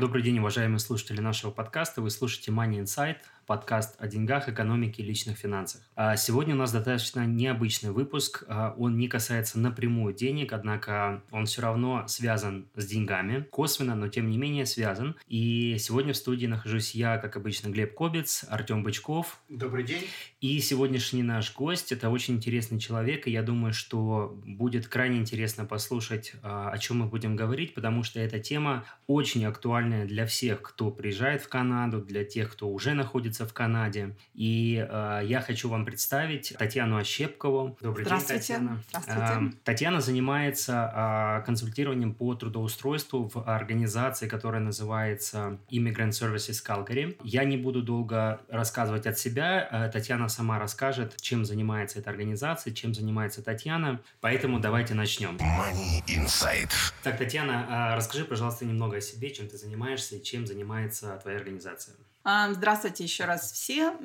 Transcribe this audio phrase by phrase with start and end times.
[0.00, 2.00] Добрый день, уважаемые слушатели нашего подкаста.
[2.00, 5.82] Вы слушаете Money Insight, подкаст о деньгах, экономике и личных финансах.
[5.94, 8.44] А сегодня у нас достаточно необычный выпуск.
[8.48, 14.08] А, он не касается напрямую денег, однако он все равно связан с деньгами, косвенно, но
[14.08, 15.16] тем не менее связан.
[15.28, 19.40] И сегодня в студии нахожусь я, как обычно, Глеб Кобец, Артем Бычков.
[19.48, 20.04] Добрый день.
[20.40, 25.64] И сегодняшний наш гость– это очень интересный человек, и я думаю, что будет крайне интересно
[25.64, 30.62] послушать, а, о чем мы будем говорить, потому что эта тема очень актуальная для всех,
[30.62, 34.14] кто приезжает в Канаду, для тех, кто уже находится находится в Канаде.
[34.34, 37.76] И э, я хочу вам представить Татьяну Ощепкову.
[37.80, 38.54] Добрый Здравствуйте.
[38.54, 38.82] день, Татьяна.
[38.88, 39.56] Здравствуйте.
[39.56, 47.16] Э, Татьяна занимается э, консультированием по трудоустройству в организации, которая называется Immigrant Services Calgary.
[47.24, 49.68] Я не буду долго рассказывать от себя.
[49.70, 54.00] Э, Татьяна сама расскажет, чем занимается эта организация, чем занимается Татьяна.
[54.20, 55.36] Поэтому давайте начнем.
[55.36, 56.70] Money Insight.
[57.02, 61.38] Так, Татьяна, э, расскажи, пожалуйста, немного о себе, чем ты занимаешься и чем занимается твоя
[61.38, 61.94] организация.
[62.24, 63.96] А, здравствуйте еще раз все.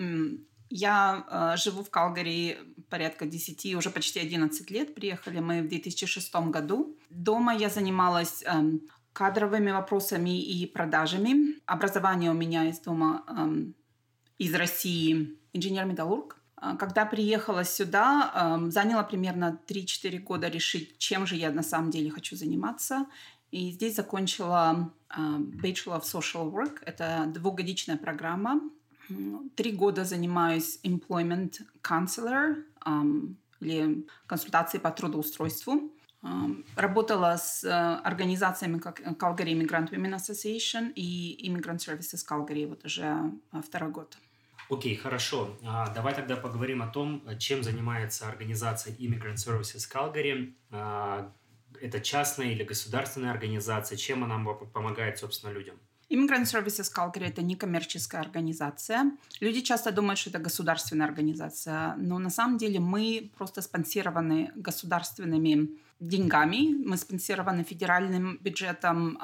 [0.70, 2.58] Я э, живу в Калгари
[2.90, 4.96] порядка 10, уже почти 11 лет.
[4.96, 6.98] Приехали мы в 2006 году.
[7.10, 8.50] Дома я занималась э,
[9.14, 11.60] кадровыми вопросами и продажами.
[11.66, 13.72] Образование у меня из дома э,
[14.40, 16.38] из России инженер-металлург.
[16.80, 22.36] Когда приехала сюда, заняла примерно 3-4 года решить, чем же я на самом деле хочу
[22.36, 23.06] заниматься.
[23.52, 26.80] И здесь закончила uh, Bachelor of Social Work.
[26.86, 28.62] Это двухгодичная программа.
[29.56, 32.64] Три года занимаюсь employment counselor
[33.62, 35.92] или консультацией по трудоустройству.
[36.76, 43.04] Работала с uh, организациями как Calgary Immigrant Women Association и Immigrant Services Calgary вот уже
[43.04, 44.18] uh, второй год.
[44.70, 45.58] Окей, okay, хорошо.
[45.64, 51.32] А, давай тогда поговорим о том, чем занимается организация Immigrant Services Calgary, а,
[51.82, 53.98] это частная или государственная организация?
[53.98, 54.38] Чем она
[54.74, 55.76] помогает, собственно, людям?
[56.10, 59.12] Immigrant Services Calgary– это некоммерческая организация.
[59.42, 65.68] Люди часто думают, что это государственная организация, но на самом деле мы просто спонсированы государственными
[66.00, 66.82] деньгами.
[66.86, 69.18] Мы спонсированы федеральным бюджетом,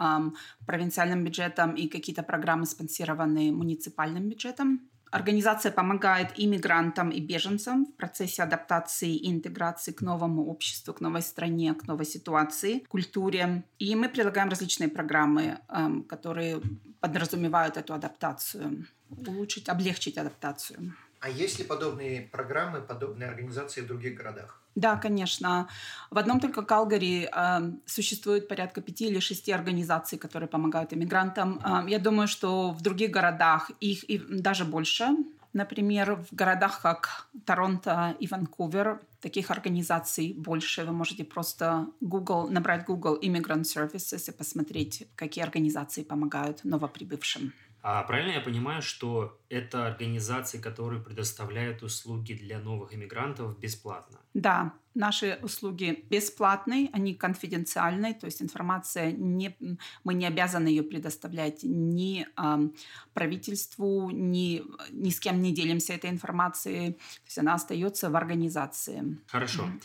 [0.66, 4.82] провинциальным бюджетом и какие-то программы спонсированы муниципальным бюджетом.
[5.14, 11.22] Организация помогает иммигрантам и беженцам в процессе адаптации и интеграции к новому обществу, к новой
[11.22, 13.64] стране, к новой ситуации, культуре.
[13.78, 16.62] И мы предлагаем различные программы, эм, которые
[17.00, 18.88] подразумевают эту адаптацию,
[19.28, 20.96] улучшить, облегчить адаптацию.
[21.20, 24.63] А есть ли подобные программы, подобные организации в других городах?
[24.76, 25.68] Да, конечно.
[26.10, 31.60] В одном только Калгари э, существует порядка пяти или шести организаций, которые помогают иммигрантам.
[31.64, 35.10] Э, я думаю, что в других городах их и даже больше.
[35.54, 40.84] Например, в городах как Торонто и Ванкувер таких организаций больше.
[40.84, 47.54] Вы можете просто Google, набрать Google Immigrant Services и посмотреть, какие организации помогают новоприбывшим.
[47.86, 54.20] А правильно я понимаю, что это организации, которые предоставляют услуги для новых иммигрантов бесплатно?
[54.34, 59.58] Да, наши услуги бесплатные, они конфиденциальные, то есть информация не,
[60.06, 62.70] мы не обязаны ее предоставлять ни э,
[63.14, 69.18] правительству, ни, ни с кем не делимся этой информацией, то есть она остается в организации.
[69.28, 69.64] Хорошо.
[69.64, 69.82] Mm-hmm.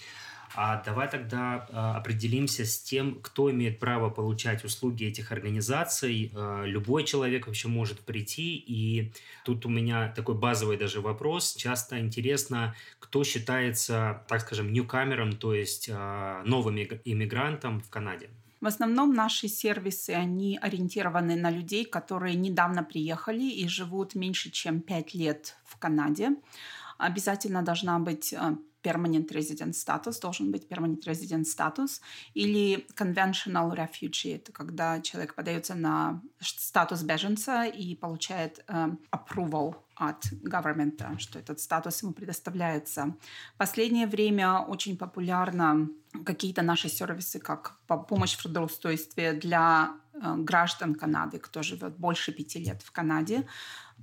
[0.55, 6.31] А давай тогда а, определимся с тем, кто имеет право получать услуги этих организаций.
[6.35, 9.13] А, любой человек вообще может прийти, и
[9.45, 11.55] тут у меня такой базовый даже вопрос.
[11.55, 18.31] Часто интересно, кто считается, так скажем, ньюкамером, то есть а, новым иммигрантом в Канаде.
[18.61, 24.81] В основном наши сервисы, они ориентированы на людей, которые недавно приехали и живут меньше, чем
[24.81, 26.31] 5 лет в Канаде.
[26.99, 28.35] Обязательно должна быть
[28.83, 32.01] permanent resident status, должен быть permanent resident status,
[32.35, 40.25] или conventional refugee, это когда человек подается на статус беженца и получает э, approval от
[40.45, 43.17] government, что этот статус ему предоставляется.
[43.57, 45.89] Последнее время очень популярно
[46.25, 52.61] какие-то наши сервисы, как помощь в трудоустройстве для э, граждан Канады, кто живет больше пяти
[52.61, 53.47] лет в Канаде,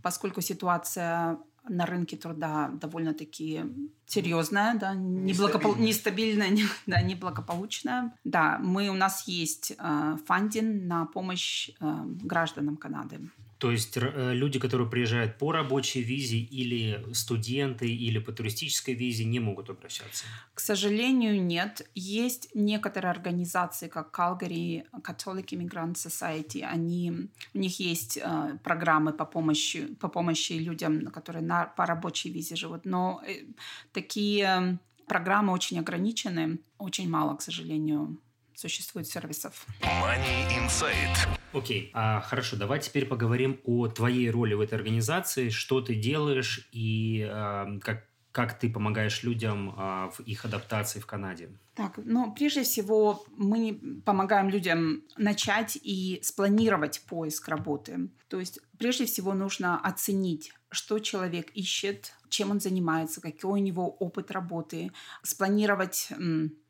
[0.04, 1.40] поскольку ситуация
[1.70, 3.64] на рынке труда довольно-таки
[4.06, 5.76] серьезная, да, неблагопол...
[5.76, 8.14] нестабильная, не, да, неблагополучная.
[8.24, 13.20] Да, мы, у нас есть э, фандинг на помощь э, гражданам Канады.
[13.66, 19.26] То есть э, люди, которые приезжают по рабочей визе или студенты, или по туристической визе,
[19.26, 20.26] не могут обращаться?
[20.54, 21.82] К сожалению, нет.
[21.96, 27.12] Есть некоторые организации, как Calgary Catholic Immigrant Society, они,
[27.56, 32.56] у них есть э, программы по помощи, по помощи людям, которые на, по рабочей визе
[32.56, 33.46] живут, но э,
[33.92, 34.78] такие
[35.08, 38.20] программы очень ограничены, очень мало, к сожалению,
[38.54, 39.66] существует сервисов.
[39.82, 41.45] Money Insight.
[41.56, 46.68] Окей, а, хорошо, давай теперь поговорим о твоей роли в этой организации, что ты делаешь
[46.74, 51.50] и а, как, как ты помогаешь людям а, в их адаптации в Канаде.
[51.74, 58.10] Так, ну, прежде всего, мы помогаем людям начать и спланировать поиск работы.
[58.28, 63.90] То есть, прежде всего, нужно оценить, что человек ищет, чем он занимается, какой у него
[63.90, 64.92] опыт работы,
[65.24, 66.12] спланировать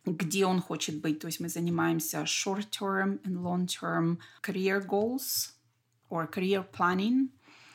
[0.06, 1.20] где он хочет быть.
[1.20, 5.54] То есть мы занимаемся short-term and long-term career goals
[6.10, 7.30] or career planning.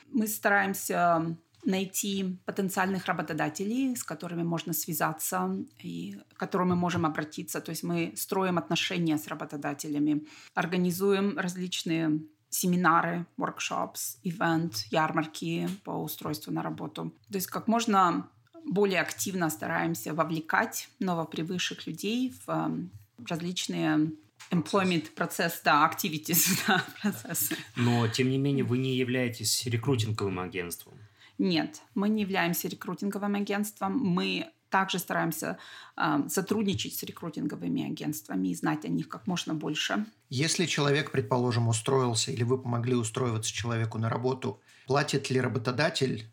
[0.09, 7.61] Мы стараемся найти потенциальных работодателей, с которыми можно связаться и к которым мы можем обратиться.
[7.61, 16.53] То есть мы строим отношения с работодателями, организуем различные семинары, workshops, ивент, ярмарки по устройству
[16.53, 17.13] на работу.
[17.31, 18.29] То есть как можно
[18.67, 22.91] более активно стараемся вовлекать новопривыкших людей в эм,
[23.27, 24.13] различные
[24.51, 27.57] employment процесс, да, activities, да, процессы.
[27.77, 30.95] Но, тем не менее, вы не являетесь рекрутинговым агентством.
[31.39, 33.97] Нет, мы не являемся рекрутинговым агентством.
[33.99, 35.59] Мы также стараемся
[35.97, 40.07] э, сотрудничать с рекрутинговыми агентствами и знать о них как можно больше.
[40.31, 46.31] Если человек, предположим, устроился или вы помогли устроиваться человеку на работу, платит ли работодатель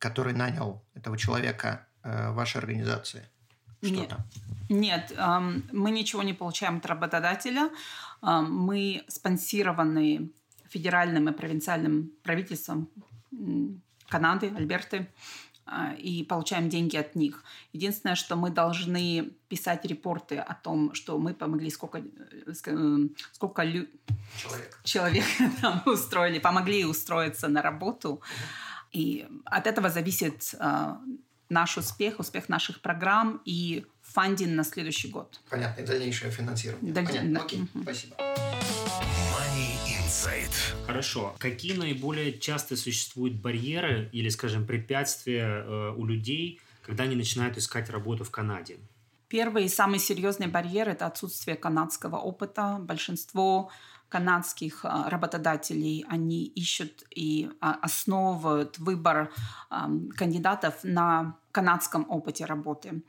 [0.00, 3.28] который нанял этого человека э, вашей организации?
[3.82, 4.26] Что-то?
[4.68, 7.70] Нет, нет эм, мы ничего не получаем от работодателя.
[8.22, 10.30] Эм, мы спонсированы
[10.68, 12.88] федеральным и провинциальным правительством
[14.08, 15.06] Канады, Альберты, э,
[15.98, 17.44] и получаем деньги от них.
[17.72, 22.98] Единственное, что мы должны писать репорты о том, что мы помогли сколько, э, э,
[23.32, 23.86] сколько лю...
[24.36, 25.24] человек, человек
[25.62, 28.20] нам устроили, помогли устроиться на работу.
[28.92, 30.96] И от этого зависит э,
[31.48, 35.40] наш успех, успех наших программ и фандинг на следующий год.
[35.48, 36.92] Понятно, и дальнейшее финансирование.
[36.92, 37.06] Даль...
[37.06, 37.82] Понятно, окей, угу.
[37.82, 38.16] спасибо.
[40.20, 40.52] Insight.
[40.86, 41.34] Хорошо.
[41.38, 47.88] Какие наиболее часто существуют барьеры или, скажем, препятствия э, у людей, когда они начинают искать
[47.90, 48.76] работу в Канаде?
[49.28, 52.76] Первый и самый серьезный барьер– это отсутствие канадского опыта.
[52.80, 53.70] Большинство
[54.08, 59.30] канадских а, работодателей, они ищут и а, основывают выбор
[60.16, 63.02] кандидатов на канадском опыте работы.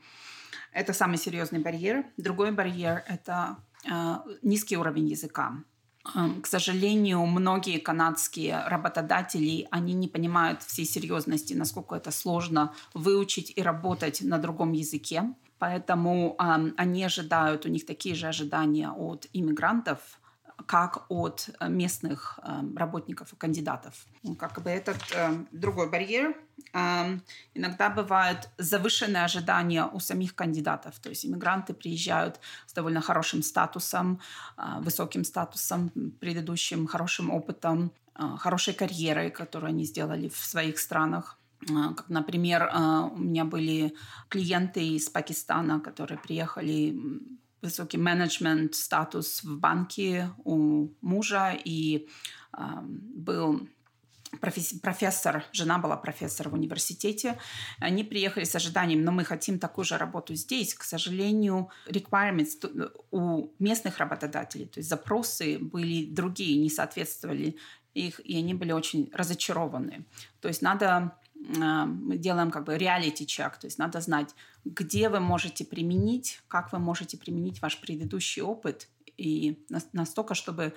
[0.72, 2.04] Это самый серьезный барьер.
[2.16, 3.58] Другой барьер– это
[3.90, 5.58] а, низкий уровень языка.
[6.04, 13.62] К сожалению, многие канадские работодатели, они не понимают всей серьезности, насколько это сложно выучить и
[13.62, 15.32] работать на другом языке.
[15.58, 20.00] Поэтому э, они ожидают, у них такие же ожидания от иммигрантов,
[20.66, 24.06] как от э, местных эм, работников и кандидатов.
[24.22, 26.34] Ну, как бы этот э, другой барьер.
[26.72, 27.18] Э,
[27.54, 30.98] иногда бывают завышенные ожидания у самих кандидатов.
[31.00, 34.20] То есть иммигранты приезжают с довольно хорошим статусом,
[34.56, 35.90] э, высоким статусом,
[36.20, 41.38] предыдущим хорошим опытом, э, хорошей карьерой, которую они сделали в своих странах.
[41.64, 42.68] Как, например,
[43.12, 43.94] у меня были
[44.28, 46.98] клиенты из Пакистана, которые приехали
[47.62, 52.08] высокий менеджмент статус в банке у мужа и
[52.56, 53.68] э, был
[54.40, 57.38] профессор, жена была профессор в университете.
[57.78, 60.74] Они приехали с ожиданием, но мы хотим такую же работу здесь.
[60.74, 67.56] К сожалению, requirements у местных работодателей, то есть запросы были другие, не соответствовали
[67.94, 70.06] их, и они были очень разочарованы.
[70.40, 74.34] То есть надо мы делаем как бы check, то есть надо знать,
[74.64, 79.58] где вы можете применить, как вы можете применить ваш предыдущий опыт и
[79.92, 80.74] настолько, чтобы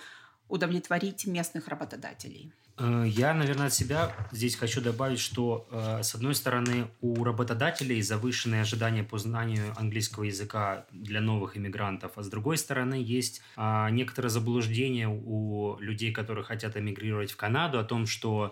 [0.48, 2.51] удовлетворить местных работодателей.
[2.77, 8.01] Э, я, наверное, от себя здесь хочу добавить, что, э, с одной стороны, у работодателей
[8.01, 13.89] завышенные ожидания по знанию английского языка для новых иммигрантов, а с другой стороны, есть а,
[13.89, 18.51] некоторое заблуждение у людей, которые хотят эмигрировать в Канаду, о том, что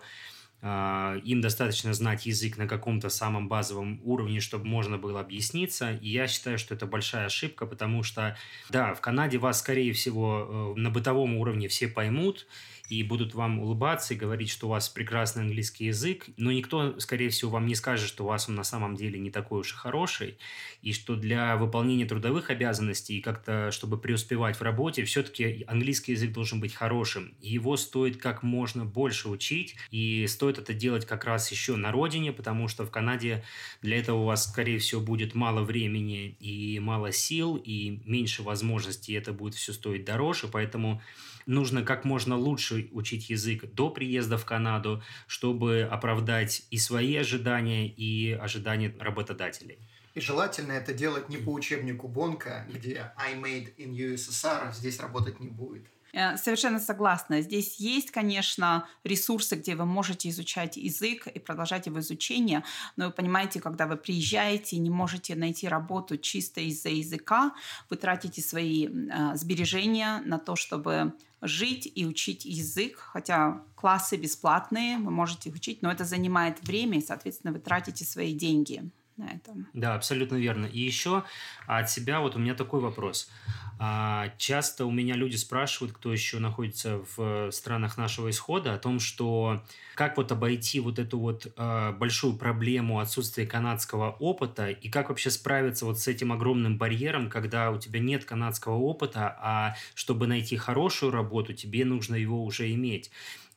[0.62, 5.92] им достаточно знать язык на каком-то самом базовом уровне, чтобы можно было объясниться.
[5.92, 8.36] И я считаю, что это большая ошибка, потому что,
[8.70, 12.46] да, в Канаде вас, скорее всего, э, на бытовом уровне все поймут,
[12.88, 17.30] и будут вам улыбаться и говорить, что у вас прекрасный английский язык, но никто, скорее
[17.30, 19.76] всего, вам не скажет, что у вас он на самом деле не такой уж и
[19.76, 20.38] хороший,
[20.82, 26.32] и что для выполнения трудовых обязанностей и как-то, чтобы преуспевать в работе, все-таки английский язык
[26.32, 27.34] должен быть хорошим.
[27.40, 32.32] Его стоит как можно больше учить, и стоит это делать как раз еще на родине,
[32.32, 33.44] потому что в Канаде
[33.80, 39.12] для этого у вас, скорее всего, будет мало времени и мало сил, и меньше возможностей,
[39.12, 41.00] и это будет все стоить дороже, поэтому
[41.46, 47.88] нужно как можно лучше учить язык до приезда в Канаду, чтобы оправдать и свои ожидания,
[47.88, 49.78] и ожидания работодателей.
[50.14, 55.40] И желательно это делать не по учебнику Бонка, где I made in USSR, здесь работать
[55.40, 55.86] не будет.
[56.14, 57.40] Э, совершенно согласна.
[57.42, 62.62] Здесь есть, конечно, ресурсы, где вы можете изучать язык и продолжать его изучение,
[62.96, 67.52] но вы понимаете, когда вы приезжаете и не можете найти работу чисто из-за языка,
[67.90, 74.98] вы тратите свои э, сбережения на то, чтобы жить и учить язык, хотя классы бесплатные,
[74.98, 79.30] вы можете их учить, но это занимает время, и, соответственно, вы тратите свои деньги на
[79.30, 79.66] этом.
[79.72, 80.66] Да, абсолютно верно.
[80.66, 81.24] И еще
[81.66, 83.30] от себя вот у меня такой вопрос.
[83.78, 89.00] А, часто у меня люди спрашивают, кто еще находится в странах нашего исхода, о том,
[89.00, 95.08] что как вот обойти вот эту вот э, большую проблему отсутствия канадского опыта и как
[95.08, 100.26] вообще справиться вот с этим огромным барьером, когда у тебя нет канадского опыта, а чтобы
[100.26, 103.10] найти хорошую работу, тебе нужно его уже иметь.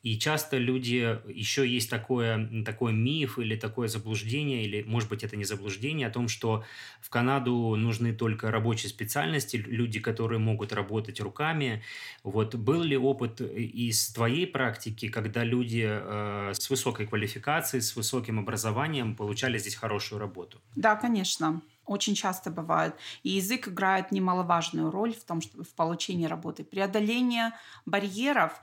[0.08, 5.36] И часто люди, еще есть такое, такой миф или такое заблуждение, или, может быть, это
[5.36, 6.64] не заблуждение, о том, что
[7.02, 11.82] в Канаду нужны только рабочие специальности, люди, которые могут работать руками.
[12.22, 18.38] Вот был ли опыт из твоей практики, когда люди э, с высокой квалификацией, с высоким
[18.38, 20.62] образованием получали здесь хорошую работу?
[20.74, 22.94] Да, конечно очень часто бывает.
[23.22, 26.64] И язык играет немаловажную роль в том, что в получении работы.
[26.64, 27.52] Преодоление
[27.86, 28.60] барьеров,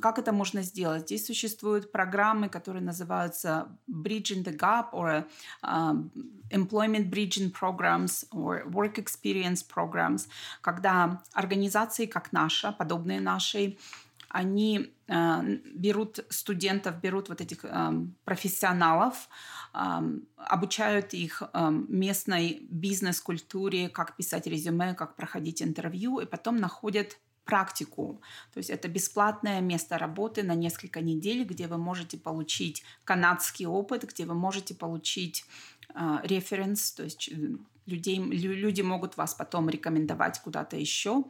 [0.00, 1.02] как это можно сделать?
[1.02, 5.24] Здесь существуют программы, которые называются Bridging the Gap or
[6.50, 10.28] Employment Bridging Programs or Work Experience Programs,
[10.60, 13.78] когда организации, как наша, подобные нашей,
[14.28, 15.42] они э,
[15.74, 17.92] берут студентов, берут вот этих э,
[18.24, 19.28] профессионалов,
[20.36, 21.42] обучают их
[21.88, 28.20] местной бизнес-культуре, как писать резюме, как проходить интервью, и потом находят практику.
[28.52, 34.04] То есть это бесплатное место работы на несколько недель, где вы можете получить канадский опыт,
[34.04, 35.44] где вы можете получить
[36.24, 37.30] референс, то есть
[37.86, 41.24] людей, люди могут вас потом рекомендовать куда-то еще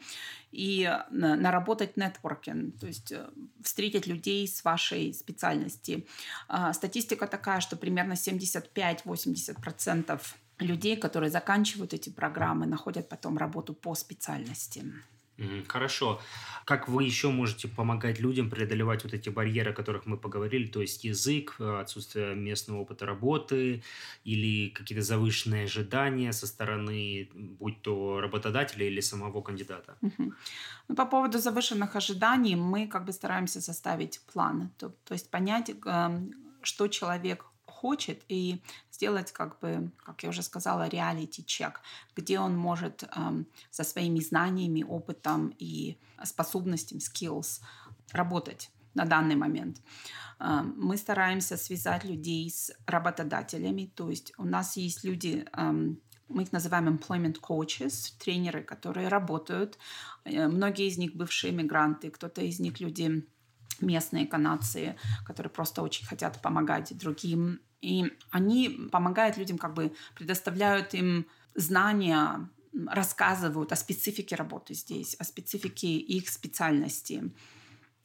[0.53, 3.29] и наработать нетворкинг, то есть э,
[3.67, 6.07] встретить людей с вашей специальности.
[6.49, 10.21] А, статистика такая, что примерно 75-80%
[10.59, 14.83] людей, которые заканчивают эти программы, находят потом работу по специальности.
[15.69, 16.21] Хорошо.
[16.64, 20.81] Как вы еще можете помогать людям преодолевать вот эти барьеры, о которых мы поговорили, то
[20.81, 23.83] есть язык, э, отсутствие местного опыта работы
[24.25, 29.97] или какие-то завышенные ожидания со стороны, будь то работодателя или самого кандидата?
[30.00, 30.33] Угу.
[30.88, 35.71] Ну, по поводу завышенных ожиданий мы как бы стараемся составить план, то, то есть понять,
[35.71, 37.45] эм, что человек
[37.76, 41.80] хочет, и сделать, как бы, как я уже сказала, реалити-чек,
[42.16, 47.61] где он может эм, со своими знаниями, опытом и способностями, skills
[48.12, 49.83] работать на данный момент.
[50.40, 56.42] Эм, мы стараемся связать людей с работодателями, то есть у нас есть люди, эм, мы
[56.42, 59.78] их называем employment coaches, тренеры, которые работают.
[60.25, 63.26] Э, многие из них бывшие мигранты, кто-то из них люди
[63.81, 67.61] местные канадцы, которые просто очень хотят помогать другим.
[67.81, 72.49] И они помогают людям, как бы предоставляют им знания,
[72.87, 77.33] рассказывают о специфике работы здесь, о специфике их специальности.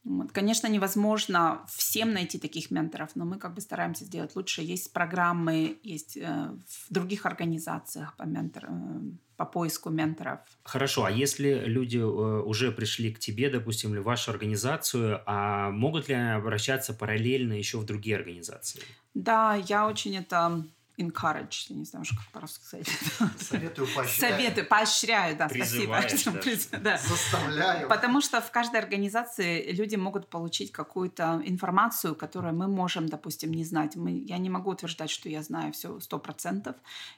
[0.03, 0.32] Вот.
[0.32, 4.62] Конечно, невозможно всем найти таких менторов, но мы как бы стараемся сделать лучше.
[4.63, 9.01] Есть программы, есть э, в других организациях по, ментор, э,
[9.41, 10.39] по поиску менторов.
[10.63, 15.71] Хорошо, а если люди э, уже пришли к тебе, допустим, или в вашу организацию, а
[15.71, 18.83] могут ли они обращаться параллельно еще в другие организации?
[19.15, 20.63] Да, я очень это
[21.01, 22.88] encourage, я не знаю, как по-русски сказать.
[23.39, 24.34] Советую поощряю.
[24.34, 26.00] Советую, поощряю, да, спасибо.
[26.81, 26.98] Да.
[26.98, 27.89] Заставляю.
[27.89, 33.65] Потому что в каждой организации люди могут получить какую-то информацию, которую мы можем, допустим, не
[33.65, 33.96] знать.
[33.96, 36.75] Мы, я не могу утверждать, что я знаю все сто процентов.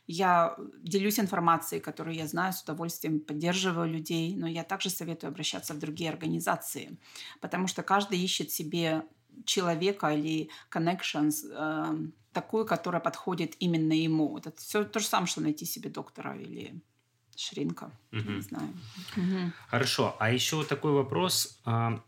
[0.07, 5.73] Я делюсь информацией, которую я знаю, с удовольствием поддерживаю людей, но я также советую обращаться
[5.73, 6.97] в другие организации,
[7.41, 9.03] потому что каждый ищет себе
[9.45, 14.37] человека или connections, э, такую, которая подходит именно ему.
[14.37, 16.81] Это все то же самое, что найти себе доктора или
[17.35, 17.91] шринка.
[18.11, 18.31] Угу.
[18.31, 18.69] Не знаю.
[19.15, 19.51] Угу.
[19.67, 20.15] Хорошо.
[20.19, 21.59] А еще вот такой вопрос.
[21.65, 22.01] А,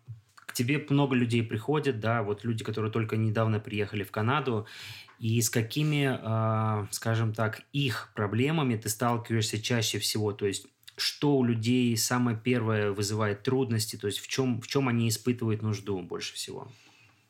[0.54, 4.66] тебе много людей приходят, да, вот люди, которые только недавно приехали в Канаду,
[5.20, 10.68] и с какими, э, скажем так, их проблемами ты сталкиваешься чаще всего, то есть
[10.98, 15.62] что у людей самое первое вызывает трудности, то есть в чем, в чем они испытывают
[15.62, 16.70] нужду больше всего?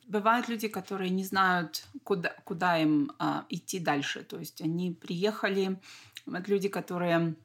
[0.08, 4.24] Бывают люди, которые не знают, куда, куда им а, идти дальше.
[4.24, 5.80] То есть они приехали,
[6.26, 7.36] вот люди, которые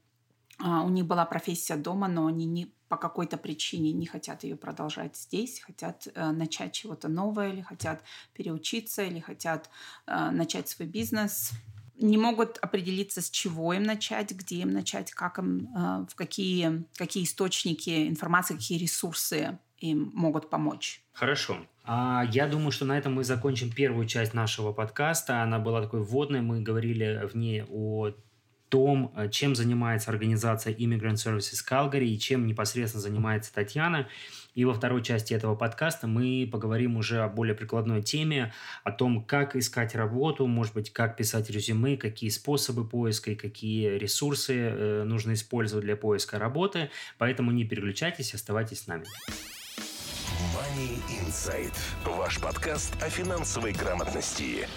[0.59, 4.57] а, у них была профессия дома, но они не, по какой-то причине не хотят ее
[4.57, 8.03] продолжать здесь, хотят э, начать чего-то новое, или хотят
[8.35, 9.71] переучиться, или хотят
[10.07, 11.53] э, начать свой бизнес
[12.01, 16.85] не могут определиться, с чего им начать, где им начать, как им, э, в какие,
[16.97, 21.03] какие источники информации, какие ресурсы им могут помочь.
[21.13, 21.59] Хорошо.
[21.93, 25.43] А я думаю, что на этом мы закончим первую часть нашего подкаста.
[25.43, 26.41] Она была такой вводной.
[26.41, 28.13] Мы говорили в ней о
[28.69, 34.07] том, э, чем занимается организация Immigrant Services Calgary и чем непосредственно занимается Татьяна.
[34.55, 38.53] И во второй части этого подкаста мы поговорим уже о более прикладной теме,
[38.85, 43.99] о том, как искать работу, может быть, как писать резюме, какие способы поиска и какие
[43.99, 46.89] ресурсы э, нужно использовать для поиска работы.
[47.19, 49.07] Поэтому не переключайтесь, оставайтесь с нами.
[50.61, 51.73] Money Insight.
[52.05, 54.69] Ваш подкаст о финансовой грамотности.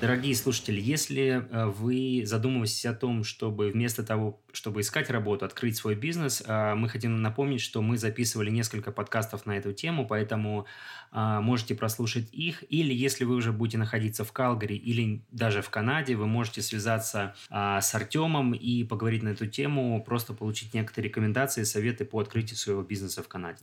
[0.00, 5.76] Дорогие слушатели, если э, вы задумываетесь о том, чтобы вместо того, чтобы искать работу, открыть
[5.76, 10.64] свой бизнес, э, мы хотим напомнить, что мы записывали несколько подкастов на эту тему, поэтому
[11.12, 12.64] э, можете прослушать их.
[12.70, 17.34] Или если вы уже будете находиться в Калгари или даже в Канаде, вы можете связаться
[17.50, 22.80] с Артемом и поговорить на эту тему, просто получить некоторые рекомендации, советы по открытию своего
[22.82, 23.60] бизнеса в Канаде.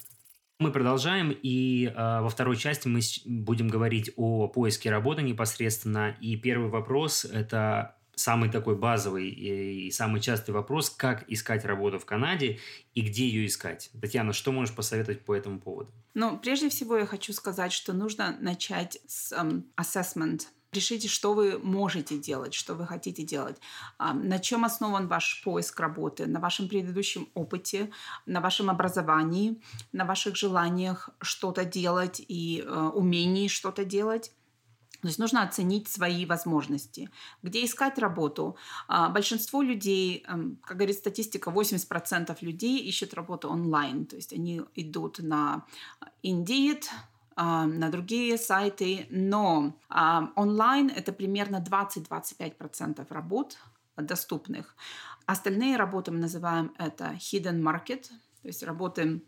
[0.60, 6.16] Мы продолжаем, и э, во второй части мы будем говорить о поиске работы непосредственно.
[6.20, 12.06] И первый вопрос– это самый такой базовый и, самый частый вопрос, как искать работу в
[12.06, 12.58] Канаде
[12.96, 13.92] и где ее искать.
[14.02, 15.92] Татьяна, что можешь посоветовать по этому поводу?
[16.16, 21.59] Ну, прежде всего я хочу сказать, что нужно начать с um, assessment Решите, что вы
[21.59, 23.57] можете делать, что вы хотите делать.
[23.97, 26.25] А, на чем основан ваш поиск работы?
[26.25, 27.89] На вашем предыдущем опыте,
[28.25, 29.62] на вашем образовании,
[29.93, 34.31] на ваших желаниях что-то делать и э, умении что-то делать?
[35.01, 37.09] То есть нужно оценить свои возможности.
[37.43, 38.58] Где искать работу?
[38.88, 44.06] А, большинство людей, эм, как говорит статистика, 80% людей ищут работу онлайн.
[44.06, 45.65] То есть они идут на
[46.23, 46.84] Indeed,
[47.38, 49.76] на другие сайты, но
[50.36, 53.58] онлайн это примерно 20-25% работ
[53.95, 54.76] доступных.
[55.26, 58.04] Остальные работы мы называем это hidden market,
[58.41, 59.21] то есть работы,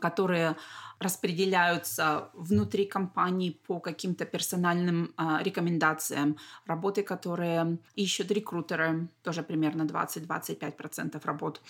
[0.00, 0.56] которые
[0.98, 6.36] распределяются внутри компании по каким-то персональным э, рекомендациям.
[6.64, 11.60] Работы, которые ищут рекрутеры, тоже примерно 20-25% работ.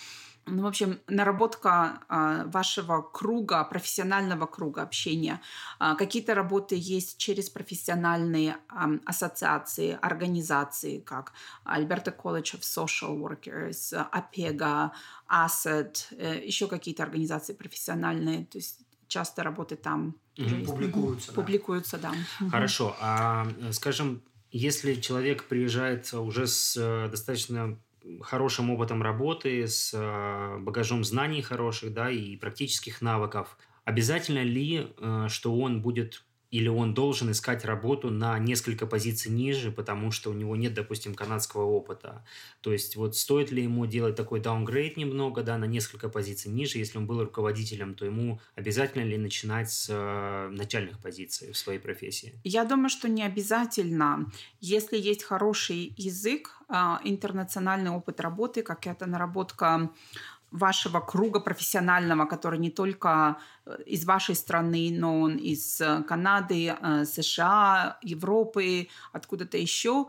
[0.47, 5.41] Ну, в общем, наработка э, вашего круга, профессионального круга общения.
[5.79, 11.33] Э, какие-то работы есть через профессиональные э, ассоциации, организации, как
[11.65, 14.91] Alberta College of Social Workers, APEGA,
[15.29, 18.45] ASSET, э, еще какие-то организации профессиональные.
[18.45, 21.33] То есть часто работы там mm публикуются.
[21.33, 22.13] Публикуются, да.
[22.51, 22.95] Хорошо.
[23.01, 27.77] А, скажем, если человек приезжает уже с э, достаточно
[28.21, 35.27] хорошим опытом работы, с э, багажом знаний хороших, да, и практических навыков, обязательно ли, э,
[35.29, 40.33] что он будет или он должен искать работу на несколько позиций ниже, потому что у
[40.33, 42.23] него нет, допустим, канадского опыта.
[42.61, 46.77] То есть вот стоит ли ему делать такой downgrade немного, да, на несколько позиций ниже,
[46.77, 51.79] если он был руководителем, то ему обязательно ли начинать с э, начальных позиций в своей
[51.79, 52.39] профессии?
[52.43, 54.31] Я думаю, что не обязательно.
[54.61, 59.91] Если есть хороший язык, э, интернациональный опыт работы, какая-то наработка
[60.51, 66.75] вашего круга профессионального, который не только э, из вашей страны, но он из э, Канады,
[66.79, 70.07] э, США, Европы, откуда-то еще,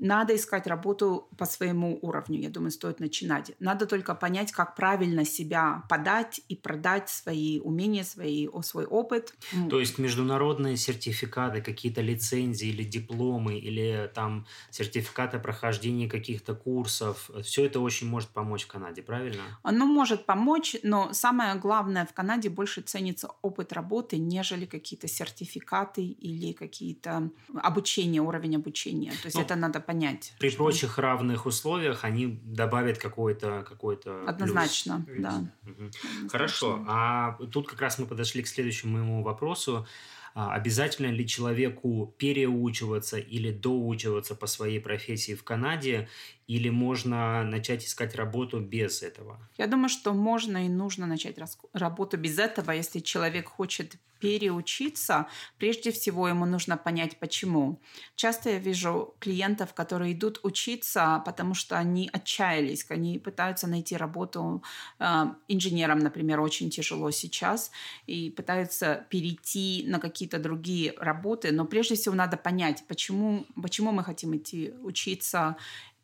[0.00, 2.40] надо искать работу по своему уровню.
[2.40, 3.52] Я думаю, стоит начинать.
[3.58, 9.34] Надо только понять, как правильно себя подать и продать свои умения, свои, свой опыт.
[9.70, 17.66] То есть международные сертификаты, какие-то лицензии или дипломы, или там сертификаты прохождения каких-то курсов, все
[17.66, 19.42] это очень может помочь в Канаде, правильно?
[19.62, 26.02] Оно может помочь, но самое главное в Канаде больше ценится опыт работы, нежели какие-то сертификаты
[26.02, 27.30] или какие-то
[27.62, 29.10] обучения, уровень обучения.
[29.10, 30.34] То есть ну, это надо понять.
[30.38, 30.58] При что...
[30.58, 33.96] прочих равных условиях они добавят какой-то какой
[34.26, 35.22] Однозначно, плюс.
[35.22, 35.50] да.
[35.62, 36.28] Угу.
[36.30, 36.84] Хорошо.
[36.86, 39.86] А тут как раз мы подошли к следующему моему вопросу.
[40.34, 46.06] А, обязательно ли человеку переучиваться или доучиваться по своей профессии в Канаде,
[46.48, 49.38] или можно начать искать работу без этого?
[49.58, 51.36] Я думаю, что можно и нужно начать
[51.74, 55.26] работу без этого, если человек хочет переучиться,
[55.58, 57.80] прежде всего ему нужно понять, почему.
[58.16, 64.62] Часто я вижу клиентов, которые идут учиться, потому что они отчаялись, они пытаются найти работу.
[64.98, 67.70] Э, инженерам, например, очень тяжело сейчас,
[68.06, 74.02] и пытаются перейти на какие-то другие работы, но прежде всего надо понять, почему, почему мы
[74.04, 75.56] хотим идти учиться,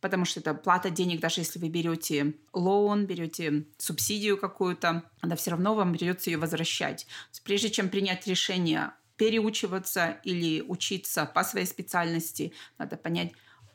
[0.05, 5.53] потому что это плата денег, даже если вы берете лоун, берете субсидию какую-то, она все
[5.53, 7.07] равно вам придется ее возвращать.
[7.43, 13.33] Прежде чем принять решение переучиваться или учиться по своей специальности, надо понять,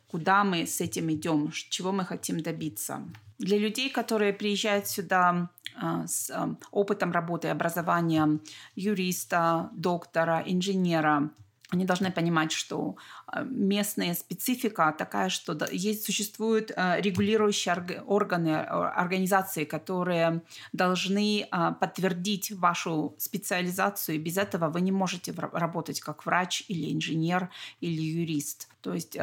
[0.08, 3.02] куда мы с этим идем, чего мы хотим добиться.
[3.40, 5.50] Для людей, которые приезжают сюда
[5.82, 8.40] э, с э, опытом работы и образования
[8.76, 11.32] юриста, доктора, инженера,
[11.72, 12.96] они должны понимать, что
[13.28, 20.42] а, местная специфика такая, что есть, существуют а, регулирующие органы, а, организации, которые
[20.74, 21.48] должны
[21.80, 24.16] подтвердить вашу специализацию.
[24.16, 27.50] И без этого вы не можете работать как врач или инженер
[27.82, 28.68] или юрист.
[28.82, 29.18] То есть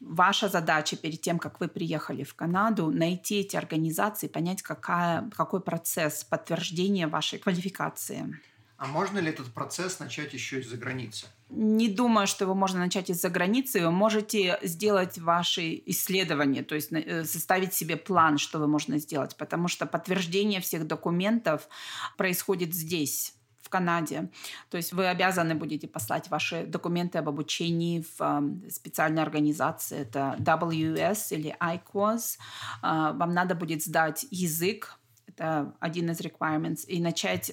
[0.00, 5.60] ваша задача перед тем, как вы приехали в Канаду, найти эти организации, понять, какая, какой
[5.60, 8.34] процесс подтверждения вашей квалификации.
[8.76, 11.26] А можно ли этот процесс начать еще из-за границы?
[11.50, 13.82] Не думаю, что его можно начать из-за границы.
[13.82, 19.36] Вы можете сделать ваши исследования, то есть э, составить себе план, что вы можно сделать,
[19.36, 21.68] потому что подтверждение всех документов
[22.16, 24.30] происходит здесь в Канаде.
[24.70, 29.98] То есть вы обязаны будете послать ваши документы об обучении в э, специальной организации.
[29.98, 32.38] Это WS или IQOS.
[32.82, 34.98] Э, вам надо будет сдать язык.
[35.26, 36.86] Это один из requirements.
[36.86, 37.52] И начать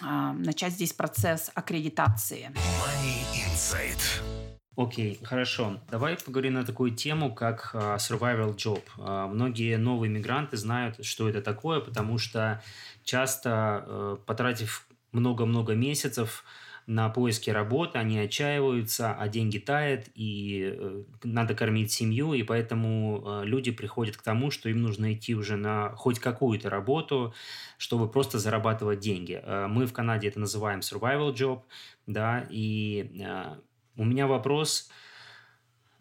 [0.00, 2.50] начать здесь процесс аккредитации.
[2.54, 4.22] Money Insight.
[4.76, 5.80] Окей, okay, хорошо.
[5.90, 8.82] Давай поговорим на такую тему, как uh, survival job.
[8.96, 12.62] Uh, многие новые мигранты знают, что это такое, потому что
[13.04, 16.44] часто, uh, потратив много-много месяцев,
[16.90, 23.22] на поиске работы, они отчаиваются, а деньги тают, и э, надо кормить семью, и поэтому
[23.24, 27.32] э, люди приходят к тому, что им нужно идти уже на хоть какую-то работу,
[27.78, 29.40] чтобы просто зарабатывать деньги.
[29.40, 31.62] Э, мы в Канаде это называем survival job,
[32.08, 33.08] да, и
[33.96, 34.90] у меня вопрос,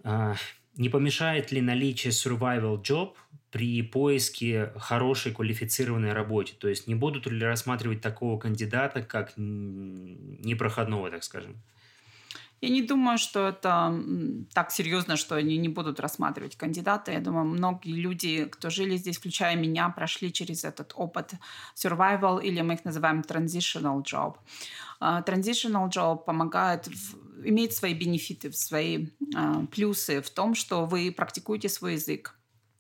[0.03, 3.13] не помешает ли наличие survival job
[3.51, 6.53] при поиске хорошей квалифицированной работе?
[6.57, 11.55] То есть не будут ли рассматривать такого кандидата как непроходного, так скажем?
[12.61, 13.97] Я не думаю, что это
[14.53, 17.11] так серьезно, что они не будут рассматривать кандидата.
[17.11, 21.31] Я думаю, многие люди, кто жили здесь, включая меня, прошли через этот опыт
[21.75, 24.35] survival, или мы их называем transitional job.
[24.99, 26.89] А, transitional job помогает,
[27.45, 32.35] имеет свои бенефиты, свои uh, плюсы в том, что вы практикуете свой язык,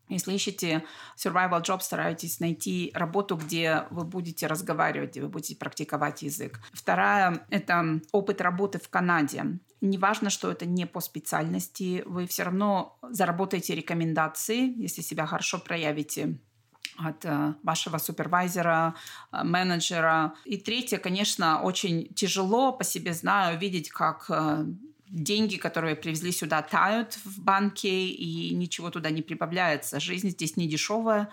[0.09, 0.83] если ищете
[1.17, 6.59] survival job, старайтесь найти работу, где вы будете разговаривать, где вы будете практиковать язык.
[6.73, 9.59] Вторая– это опыт работы в Канаде.
[9.81, 16.37] Неважно, что это не по специальности, вы все равно заработаете рекомендации, если себя хорошо проявите
[16.97, 18.95] от э, вашего супервайзера,
[19.31, 20.33] э, менеджера.
[20.45, 24.65] И третье, конечно, очень тяжело по себе знаю видеть, как э,
[25.09, 29.99] деньги, которые привезли сюда, тают в банке, и ничего туда не прибавляется.
[29.99, 31.29] Жизнь здесь не дешевая.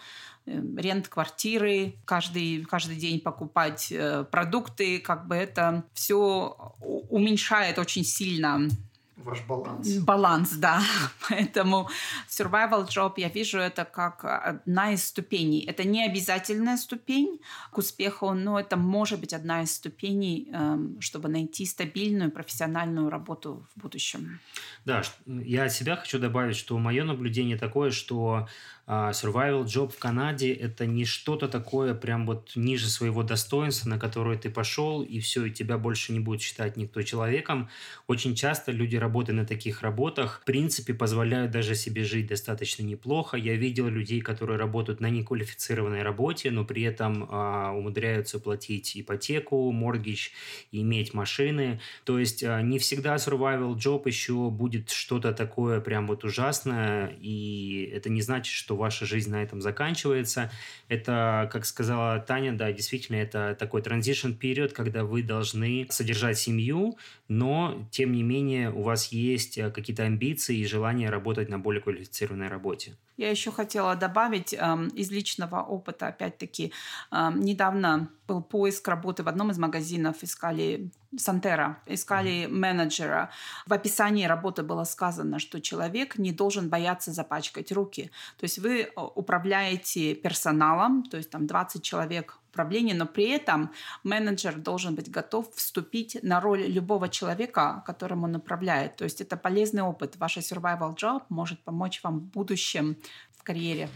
[0.47, 6.75] Эм, рент квартиры, каждый, каждый день покупать э, продукты, как бы это все
[7.09, 8.69] уменьшает очень сильно
[9.17, 9.99] ваш баланс.
[9.99, 10.83] Баланс, да.
[11.29, 11.89] Поэтому
[12.29, 15.65] survival job я вижу это как одна из ступеней.
[15.65, 21.29] Это не обязательная ступень к успеху, но это может быть одна из ступеней, эм, чтобы
[21.29, 24.39] найти стабильную профессиональную работу в будущем.
[24.85, 28.47] Да, я от себя хочу добавить, что мое наблюдение такое, что
[28.89, 34.39] survival job в Канаде– это не что-то такое прям вот ниже своего достоинства, на которое
[34.39, 37.69] ты пошел, и все, и тебя больше не будет считать никто человеком.
[38.07, 43.37] Очень часто люди, работая на таких работах, в принципе, позволяют даже себе жить достаточно неплохо.
[43.37, 49.73] Я видел людей, которые работают на неквалифицированной работе, но при этом а, умудряются платить ипотеку,
[49.73, 50.33] моргич,
[50.71, 51.81] иметь машины.
[52.05, 57.91] То есть а, не всегда survival job еще будет что-то такое прям вот ужасное, и
[57.93, 60.51] это не значит, что ваша жизнь на этом заканчивается.
[60.89, 66.99] Это, как сказала Таня, да, действительно, это такой transition период, когда вы должны содержать семью,
[67.29, 71.83] но, тем не менее, у вас есть э, какие-то амбиции и желание работать на более
[71.83, 72.95] квалифицированной работе.
[73.17, 76.73] Я еще хотела добавить э, из личного опыта, опять-таки,
[77.11, 83.31] э, недавно был поиск работы в одном из магазинов, искали Сантера, искали менеджера.
[83.67, 88.11] В описании работы было сказано, что человек не должен бояться запачкать руки.
[88.39, 93.71] То есть вы э, управляете персоналом, то есть там 20 человек управления, но при этом
[94.03, 98.97] менеджер должен быть готов вступить на роль любого человека, которым он управляет.
[98.97, 100.17] То есть это полезный опыт.
[100.17, 102.97] Ваша survival job может помочь вам в будущем
[103.37, 103.89] в карьере.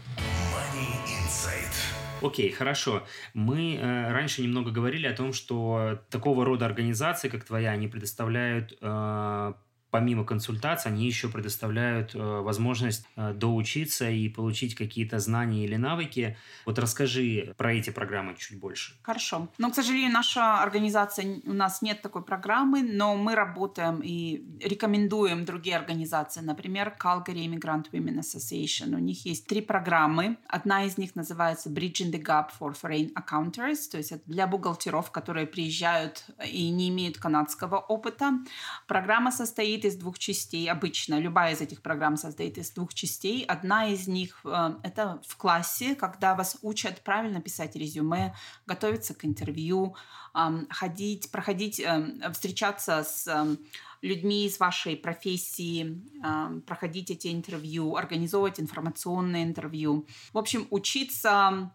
[0.53, 2.10] Money Insight.
[2.21, 3.05] Окей, хорошо.
[3.33, 8.77] Мы э, раньше немного говорили о том, что такого рода организации, как твоя, они предоставляют
[8.79, 9.53] э,
[9.91, 16.37] помимо консультаций, они еще предоставляют э, возможность э, доучиться и получить какие-то знания или навыки.
[16.65, 18.93] Вот расскажи про эти программы чуть больше.
[19.03, 19.49] Хорошо.
[19.57, 25.45] Но, к сожалению, наша организация, у нас нет такой программы, но мы работаем и рекомендуем
[25.45, 26.39] другие организации.
[26.41, 28.95] Например, Calgary Immigrant Women Association.
[28.95, 30.37] У них есть три программы.
[30.47, 35.47] Одна из них называется Bridging the Gap for Foreign Accounters, то есть для бухгалтеров, которые
[35.47, 38.39] приезжают и не имеют канадского опыта.
[38.87, 40.69] Программа состоит состоит из двух частей.
[40.69, 43.43] Обычно любая из этих программ состоит из двух частей.
[43.45, 48.33] Одна из них э, это в классе, когда вас учат правильно писать резюме,
[48.67, 49.95] готовиться к интервью,
[50.35, 53.57] э, ходить, проходить, э, встречаться с э,
[54.01, 60.05] людьми из вашей профессии, э, проходить эти интервью, организовывать информационные интервью.
[60.33, 61.71] В общем, учиться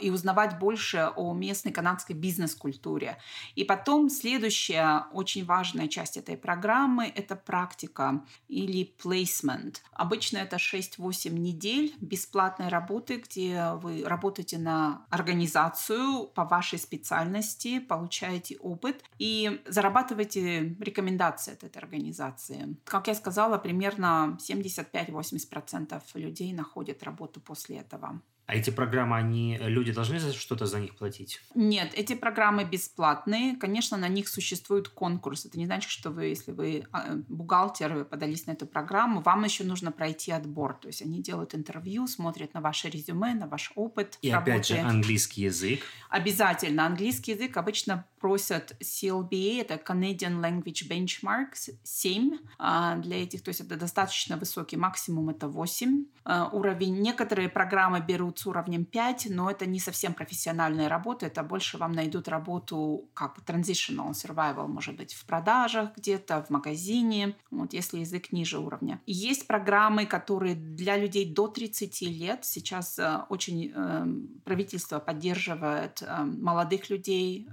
[0.00, 3.18] и узнавать больше о местной канадской бизнес-культуре.
[3.54, 9.76] И потом следующая очень важная часть этой программы– это практика или placement.
[9.92, 18.56] Обычно это 6-8 недель бесплатной работы, где вы работаете на организацию по вашей специальности, получаете
[18.58, 22.76] опыт и зарабатываете рекомендации от этой организации.
[22.84, 28.20] Как я сказала, примерно 75-80% людей находят работу после этого.
[28.46, 31.40] А эти программы, они, э, люди должны за что-то за них платить?
[31.54, 33.56] Нет, эти программы бесплатные.
[33.56, 35.46] Конечно, на них существует конкурс.
[35.46, 39.44] Это не значит, что вы, если вы а, бухгалтер, вы подались на эту программу, вам
[39.44, 40.74] еще нужно пройти отбор.
[40.74, 44.50] То есть они делают интервью, смотрят на ваше резюме, на ваш опыт И работы.
[44.50, 45.80] опять же английский язык.
[46.10, 46.86] Обязательно.
[46.86, 53.60] Английский язык обычно просят CLBA, это Canadian Language Benchmark 7 а, для этих, то есть
[53.60, 57.00] это достаточно высокий, максимум это 8 а, уровень.
[57.00, 61.92] Некоторые программы берут с уровнем 5, но это не совсем профессиональная работа, это больше вам
[61.92, 68.32] найдут работу как transitional survival, может быть, в продажах где-то, в магазине, вот если язык
[68.32, 69.00] ниже уровня.
[69.06, 74.06] есть программы, которые для людей до 30 лет, сейчас э, очень э,
[74.44, 77.48] правительство поддерживает э, молодых людей,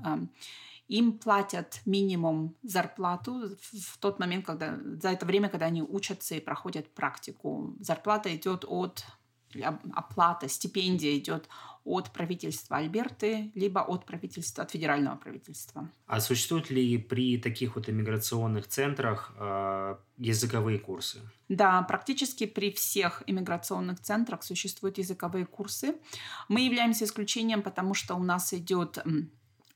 [0.89, 6.39] им платят минимум зарплату в тот момент, когда за это время, когда они учатся и
[6.39, 7.75] проходят практику.
[7.79, 9.05] Зарплата идет от
[9.93, 11.49] оплата, стипендия идет
[11.85, 15.89] от правительства Альберты, либо от правительства, от федерального правительства.
[16.07, 21.19] А существуют ли при таких вот иммиграционных центрах э, языковые курсы?
[21.47, 25.95] Да, практически при всех иммиграционных центрах существуют языковые курсы.
[26.47, 28.99] Мы являемся исключением, потому что у нас идет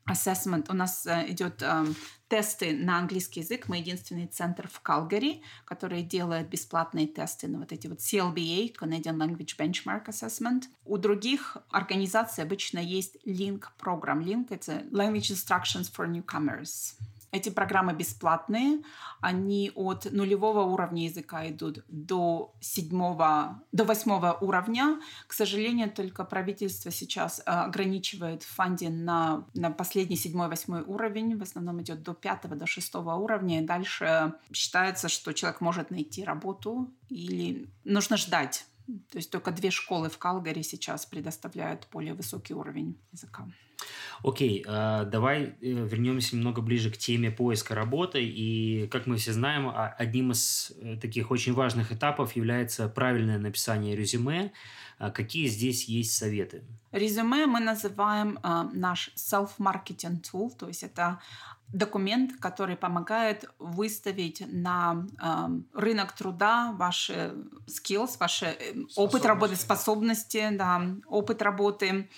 [0.08, 0.66] assessment.
[0.70, 1.86] У нас идет э,
[2.28, 3.68] тесты на английский язык.
[3.68, 9.18] Мы единственный центр в Калгари, который делает бесплатные тесты на вот эти вот CLBA, Canadian
[9.18, 10.64] Language Benchmark Assessment.
[10.84, 14.22] У других организаций обычно есть link программ.
[14.22, 16.96] Link— это Language Instructions for Newcomers.
[17.34, 18.84] Эти программы бесплатные,
[19.20, 25.00] они от нулевого уровня языка идут до седьмого, до восьмого уровня.
[25.26, 31.36] К сожалению, только правительство сейчас э, ограничивает фанди на, на последний седьмой, восьмой уровень.
[31.36, 33.64] В основном идет до пятого, до шестого уровня.
[33.64, 38.68] И дальше считается, что человек может найти работу или нужно ждать.
[38.86, 43.48] То есть только две школы в Калгари сейчас предоставляют более высокий уровень языка.
[44.24, 48.24] Окей, э, давай э, вернемся немного ближе к теме поиска работы.
[48.24, 53.96] И, как мы все знаем, одним из э, таких очень важных этапов является правильное написание
[53.96, 54.52] резюме.
[55.14, 56.64] Какие здесь есть советы?
[56.92, 58.40] Резюме мы называем
[58.74, 61.20] наш self-marketing tool, то есть это
[61.72, 67.34] документ, который помогает выставить на э, рынок труда ваши
[67.68, 68.58] skills, ваши
[68.96, 72.10] опыт работы, способности, да, опыт работы,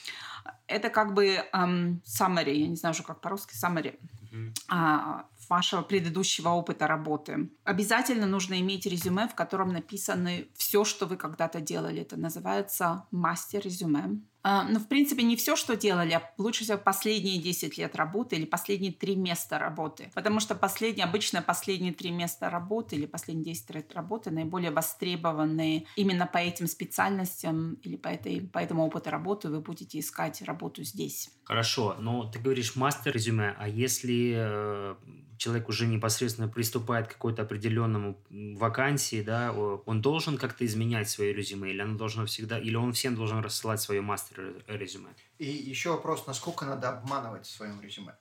[0.67, 3.99] это как бы эм, summary, я не знаю уже как по-русски, summary
[4.35, 5.25] mm-hmm.
[5.49, 7.49] вашего предыдущего опыта работы.
[7.63, 12.01] Обязательно нужно иметь резюме, в котором написаны все, что вы когда-то делали.
[12.01, 14.21] Это называется мастер резюме.
[14.47, 18.35] А, ну, в принципе, не все, что делали, а лучше всего последние 10 лет работы
[18.35, 20.11] или последние 3 места работы.
[20.13, 25.87] Потому что последние, обычно последние 3 места работы или последние 10 лет работы наиболее востребованные
[25.95, 30.83] именно по этим специальностям или по, этой, по этому опыту работы вы будете искать работу
[30.83, 31.31] здесь.
[31.45, 34.95] Хорошо, но ты говоришь мастер резюме, а если э,
[35.37, 41.71] человек уже непосредственно приступает к какой-то определенному вакансии, да, он должен как-то изменять свое резюме,
[41.71, 44.34] или оно должно всегда, или он всем должен рассылать свое мастер
[44.67, 45.09] резюме?
[45.37, 48.15] И еще вопрос, насколько надо обманывать в своем резюме?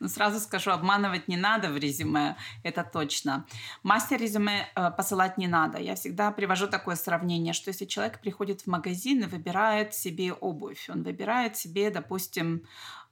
[0.00, 3.46] Ну, сразу скажу, обманывать не надо в резюме, это точно.
[3.82, 5.78] Мастер резюме э, посылать не надо.
[5.78, 10.88] Я всегда привожу такое сравнение, что если человек приходит в магазин и выбирает себе обувь,
[10.90, 12.66] он выбирает себе, допустим,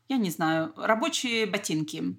[0.09, 2.16] я не знаю, рабочие ботинки.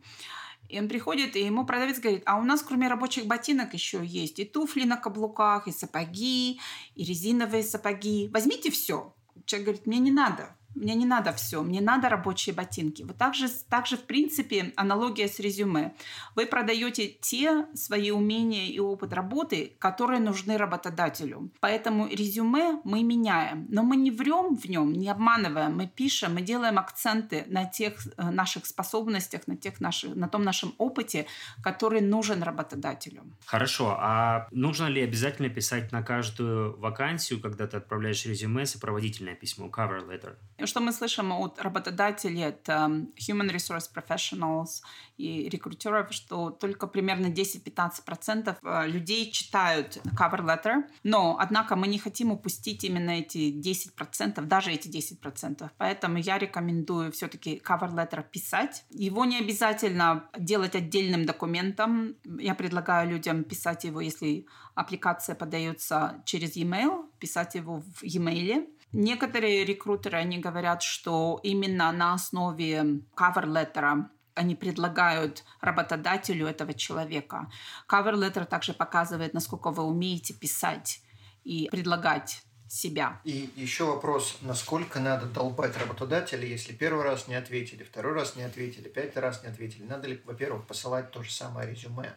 [0.70, 4.40] И он приходит, и ему продавец говорит, а у нас кроме рабочих ботинок еще есть
[4.40, 6.60] и туфли на каблуках, и сапоги,
[6.96, 8.30] и резиновые сапоги.
[8.34, 9.14] Возьмите все.
[9.46, 10.56] Человек говорит, мне не надо.
[10.76, 13.04] Мне не надо все, мне надо рабочие ботинки.
[13.04, 15.94] Вот так же, так же, в принципе, аналогия с резюме.
[16.36, 21.50] Вы продаете те свои умения и опыт работы, которые нужны работодателю.
[21.62, 23.66] Поэтому резюме мы меняем.
[23.70, 25.78] Но мы не врем в нем, не обманываем.
[25.78, 30.44] Мы пишем, мы делаем акценты на тех э, наших способностях, на, тех наших, на том
[30.44, 31.26] нашем опыте,
[31.64, 33.24] который нужен работодателю.
[33.46, 33.98] Хорошо.
[34.00, 40.06] А нужно ли обязательно писать на каждую вакансию, когда ты отправляешь резюме, сопроводительное письмо, cover
[40.08, 40.36] letter?
[40.66, 44.82] Что мы слышим от работодателей, от um, human resource professionals
[45.18, 52.00] и рекрутеров, что только примерно 10-15% э, людей читают cover letter, но, однако, мы не
[52.00, 55.70] хотим упустить именно эти 10%, даже эти 10%.
[55.78, 58.84] Поэтому я рекомендую все-таки cover letter писать.
[58.90, 62.16] Его не обязательно делать отдельным документом.
[62.40, 69.66] Я предлагаю людям писать его, если аппликация подается через e-mail, писать его в e-mail, Некоторые
[69.66, 74.06] рекрутеры, они говорят, что именно на основе cover letter
[74.36, 77.52] они предлагают работодателю этого человека.
[77.90, 81.02] Cover letter также показывает, насколько вы умеете писать
[81.44, 83.22] и предлагать себя.
[83.24, 88.44] И еще вопрос, насколько надо долбать работодателя, если первый раз не ответили, второй раз не
[88.44, 89.84] ответили, пятый раз не ответили.
[89.84, 92.16] Надо ли, во-первых, посылать то же самое резюме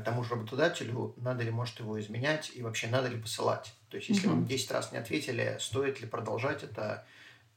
[0.00, 3.74] тому же работодателю, надо ли, может, его изменять и вообще надо ли посылать?
[3.88, 4.36] То есть, если угу.
[4.36, 7.04] вам 10 раз не ответили, стоит ли продолжать это,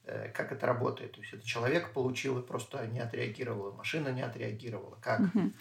[0.03, 1.13] э, как это работает?
[1.13, 4.97] То есть, это человек получил и просто не отреагировал, машина не отреагировала.
[5.01, 5.21] Как?
[5.21, 5.51] Угу.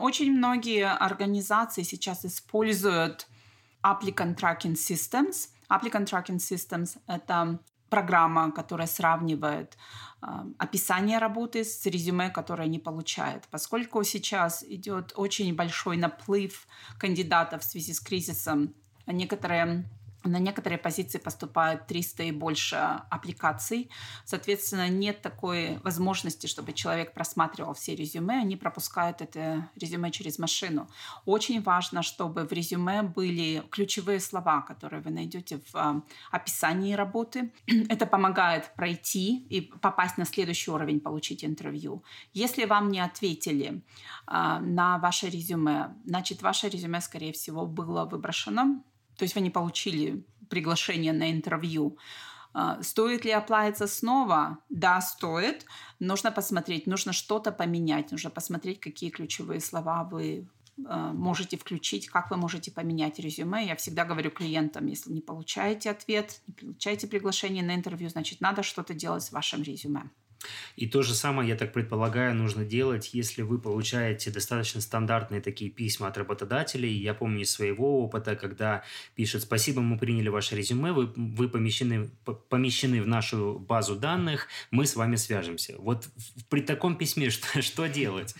[0.00, 3.26] Очень многие организации сейчас используют
[3.82, 5.48] Applicant Tracking Systems.
[5.68, 9.76] Applicant Tracking Systems– это программа, которая сравнивает э,
[10.58, 13.44] описание работы с резюме, которое они получают.
[13.50, 16.66] Поскольку сейчас идет очень большой наплыв
[16.98, 18.74] кандидатов в связи с кризисом
[19.06, 19.84] некоторые
[20.24, 22.76] на некоторые позиции поступают 300 и больше
[23.10, 23.90] аппликаций.
[24.24, 28.40] Соответственно, нет такой возможности, чтобы человек просматривал все резюме.
[28.40, 30.88] Они пропускают это резюме через машину.
[31.24, 37.52] Очень важно, чтобы в резюме были ключевые слова, которые вы найдете в а, описании работы.
[37.88, 42.02] Это помогает пройти и попасть на следующий уровень, получить интервью.
[42.32, 43.82] Если вам не ответили
[44.26, 48.82] а, на ваше резюме, значит, ваше резюме, скорее всего, было выброшено
[49.22, 51.96] то есть вы не получили приглашение на интервью.
[52.54, 54.58] А, стоит ли оплавиться снова?
[54.68, 55.64] Да, стоит.
[56.00, 60.48] Нужно посмотреть, нужно что-то поменять, нужно посмотреть, какие ключевые слова вы
[60.84, 63.64] а, можете включить, как вы можете поменять резюме.
[63.64, 68.64] Я всегда говорю клиентам, если не получаете ответ, не получаете приглашение на интервью, значит, надо
[68.64, 70.10] что-то делать с вашим резюме.
[70.76, 75.70] И то же самое, я так предполагаю, нужно делать, если вы получаете достаточно стандартные такие
[75.70, 76.92] письма от работодателей.
[76.92, 78.82] Я помню из своего опыта, когда
[79.14, 82.10] пишут «Спасибо, мы приняли ваше резюме, вы, вы помещены,
[82.48, 85.76] помещены в нашу базу данных, мы с вами свяжемся».
[85.78, 86.08] Вот
[86.48, 88.34] при таком письме что, что делать?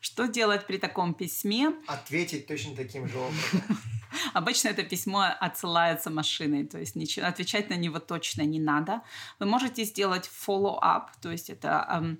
[0.00, 1.72] Что делать при таком письме?
[1.86, 3.62] Ответить точно таким же образом.
[4.34, 9.02] Обычно это письмо отсылается машиной, то есть ничего, отвечать на него точно не надо.
[9.38, 12.18] Вы можете сделать follow-up, то есть это эм,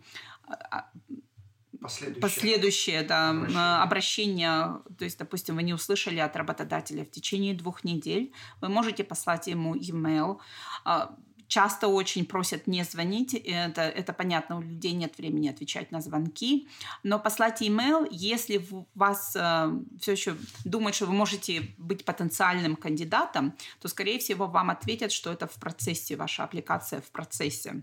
[1.83, 3.83] последующее, последующее да, обращение.
[3.83, 4.81] обращение.
[4.99, 9.47] То есть, допустим, вы не услышали от работодателя в течение двух недель, вы можете послать
[9.47, 10.39] ему e-mail
[10.85, 11.15] а,
[11.53, 16.67] часто очень просят не звонить, это, это понятно, у людей нет времени отвечать на звонки,
[17.03, 23.53] но послать email, если вас э, все еще думают, что вы можете быть потенциальным кандидатом,
[23.81, 27.83] то, скорее всего, вам ответят, что это в процессе, ваша аппликация в процессе.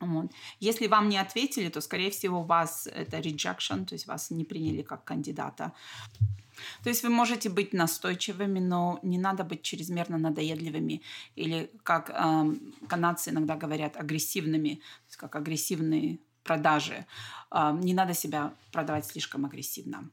[0.00, 0.32] Вот.
[0.60, 4.80] Если вам не ответили, то, скорее всего, вас это rejection, то есть вас не приняли
[4.82, 5.72] как кандидата.
[6.82, 11.02] То есть вы можете быть настойчивыми, но не надо быть чрезмерно надоедливыми
[11.36, 12.54] или, как э,
[12.88, 17.06] канадцы иногда говорят, агрессивными, то есть как агрессивные продажи.
[17.50, 20.10] Э, не надо себя продавать слишком агрессивно.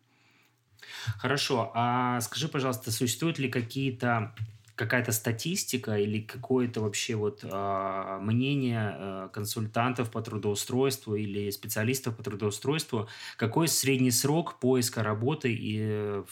[1.17, 1.71] Хорошо.
[1.73, 4.35] А скажи, пожалуйста, существуют ли какие-то
[4.75, 12.23] какая-то статистика или какое-то вообще вот э, мнение э, консультантов по трудоустройству или специалистов по
[12.23, 13.07] трудоустройству,
[13.37, 16.23] какой средний срок поиска работы и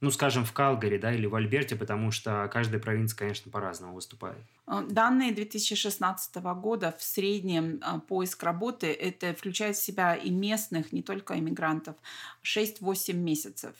[0.00, 4.38] ну, скажем, в Калгари, да, или в Альберте, потому что каждая провинция, конечно, по-разному выступает.
[4.66, 10.92] Э, данные 2016 года в среднем э, поиск работы это включает в себя и местных,
[10.92, 11.96] не только иммигрантов,
[12.44, 13.74] 6-8 месяцев.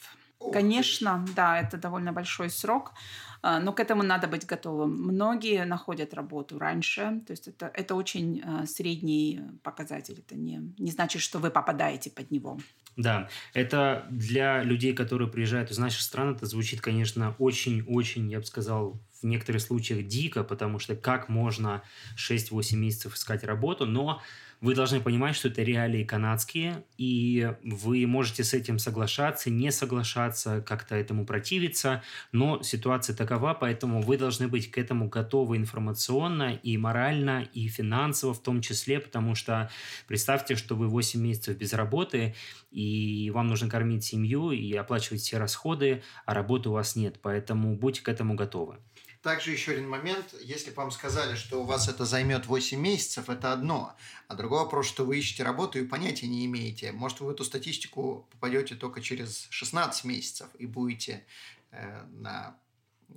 [0.53, 2.93] Конечно, да, это довольно большой срок,
[3.41, 4.91] а, но к этому надо быть готовым.
[4.91, 10.91] Многие находят работу раньше, то есть это, это очень а, средний показатель, это не, не
[10.91, 12.57] значит, что вы попадаете под него.
[12.95, 18.45] Да, это для людей, которые приезжают из нашей страны, это звучит, конечно, очень-очень, я бы
[18.45, 21.83] сказал, в некоторых случаях дико, потому что как можно
[22.17, 24.21] 6-8 месяцев искать работу, но
[24.61, 30.61] вы должны понимать, что это реалии канадские, и вы можете с этим соглашаться, не соглашаться,
[30.61, 36.77] как-то этому противиться, но ситуация такова, поэтому вы должны быть к этому готовы информационно и
[36.77, 39.69] морально, и финансово в том числе, потому что
[40.07, 42.35] представьте, что вы 8 месяцев без работы,
[42.71, 47.75] и вам нужно кормить семью и оплачивать все расходы, а работы у вас нет, поэтому
[47.75, 48.77] будьте к этому готовы.
[49.21, 50.33] Также еще один момент.
[50.41, 53.97] Если бы вам сказали, что у вас это займет 8 месяцев, это одно.
[54.29, 56.93] А другой вопрос, что вы ищете работу и понятия не имеете.
[56.93, 61.25] Может, вы в эту статистику попадете только через 16 месяцев и будете
[61.71, 62.55] э, на...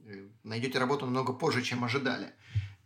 [0.07, 2.33] Э, найдете работу намного позже, чем ожидали.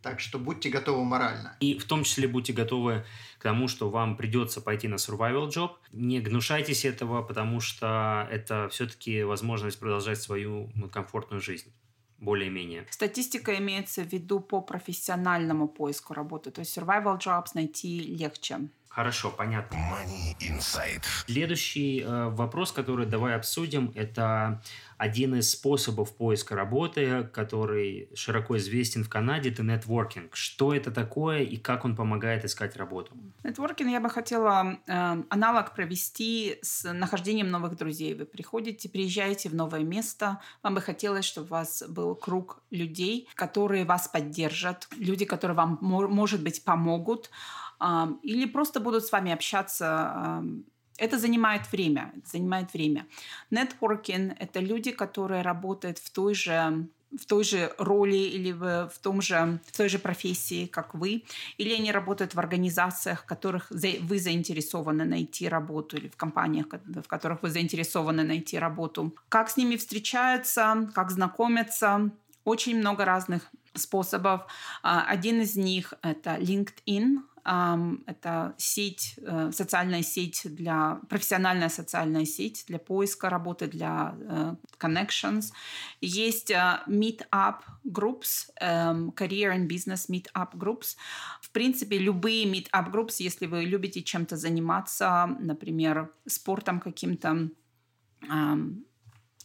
[0.03, 1.57] Так что будьте готовы морально.
[1.59, 3.03] И в том числе будьте готовы
[3.39, 5.71] к тому, что вам придется пойти на survival job.
[5.91, 11.73] Не гнушайтесь этого, потому что это все-таки возможность продолжать свою комфортную жизнь
[12.19, 12.85] более-менее.
[12.89, 18.69] Статистика имеется в виду по профессиональному поиску работы, то есть survival jobs найти легче.
[18.97, 19.75] Хорошо, понятно.
[19.75, 21.03] Money Insight.
[21.27, 24.59] Следующий э, вопрос, который давай обсудим, это
[24.97, 30.35] один из способов поиска работы, который широко известен в Канаде, это нетворкинг.
[30.35, 33.11] Что это такое и как он помогает искать работу?
[33.43, 38.15] Нетворкинг я бы хотела э, аналог провести с нахождением новых друзей.
[38.15, 43.29] Вы приходите, приезжаете в новое место, вам бы хотелось, чтобы у вас был круг людей,
[43.35, 47.29] которые вас поддержат, люди, которые вам, может быть, помогут,
[48.23, 50.43] или просто будут с вами общаться.
[50.97, 52.11] Это занимает время.
[52.17, 53.05] Это занимает время.
[53.51, 59.21] Нетворкинг— это люди, которые работают в той же в той же роли или в, том
[59.21, 61.23] же, в той же профессии, как вы,
[61.57, 67.07] или они работают в организациях, в которых вы заинтересованы найти работу, или в компаниях, в
[67.07, 69.15] которых вы заинтересованы найти работу.
[69.29, 72.11] Как с ними встречаются, как знакомятся,
[72.43, 74.41] очень много разных способов.
[74.83, 77.19] А, один из них— это LinkedIn.
[77.47, 85.53] Это сеть, э, социальная сеть для, профессиональная социальная сеть для поиска работы, для э, connections.
[86.01, 90.97] Есть э, meetup groups, эм, career and business meetup groups.
[91.41, 97.49] В принципе, любые meetup groups, если вы любите чем-то заниматься, например, спортом каким-то,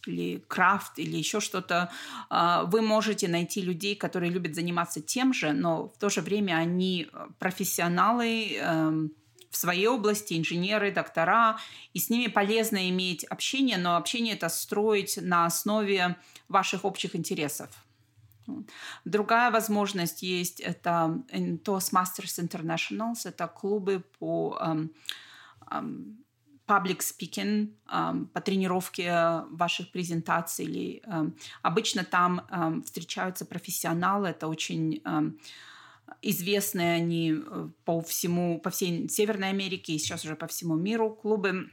[0.05, 1.89] или крафт, или еще что-то,
[2.29, 6.55] а, вы можете найти людей, которые любят заниматься тем же, но в то же время
[6.55, 9.11] они э, профессионалы эм,
[9.49, 11.57] в своей области, инженеры, доктора,
[11.93, 16.17] и с ними полезно иметь общение, но общение это строить на основе
[16.49, 17.69] ваших общих интересов.
[19.05, 24.89] Другая возможность есть, это Toastmasters Internationals, это клубы по um,
[25.71, 26.22] um,
[26.67, 27.73] public speaking,
[28.33, 30.65] по тренировке ваших презентаций.
[30.65, 31.03] Или,
[31.61, 35.01] обычно там встречаются профессионалы, это очень
[36.21, 41.09] известные они э, по всему, по всей Северной Америке и сейчас уже по всему миру
[41.09, 41.69] клубы,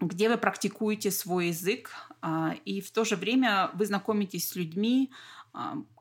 [0.00, 5.10] где вы практикуете свой язык, а, и в то же время вы знакомитесь с людьми,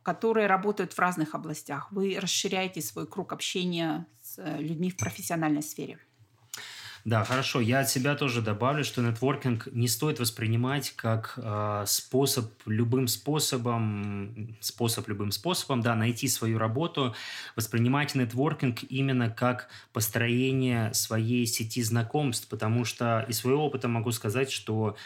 [0.03, 1.89] которые работают в разных областях.
[1.91, 5.97] Вы расширяете свой круг общения с э, людьми в профессиональной сфере.
[7.05, 7.61] Да, хорошо.
[7.61, 14.57] Я от себя тоже добавлю, что нетворкинг не стоит воспринимать как э, способ любым способом,
[14.59, 17.13] способ любым способом, да, найти свою работу.
[17.55, 24.49] Воспринимайте нетворкинг именно как построение своей сети знакомств, потому что из своего опыта могу сказать,
[24.49, 24.97] что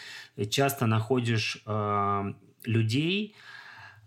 [0.48, 2.32] часто находишь э,
[2.64, 3.36] людей,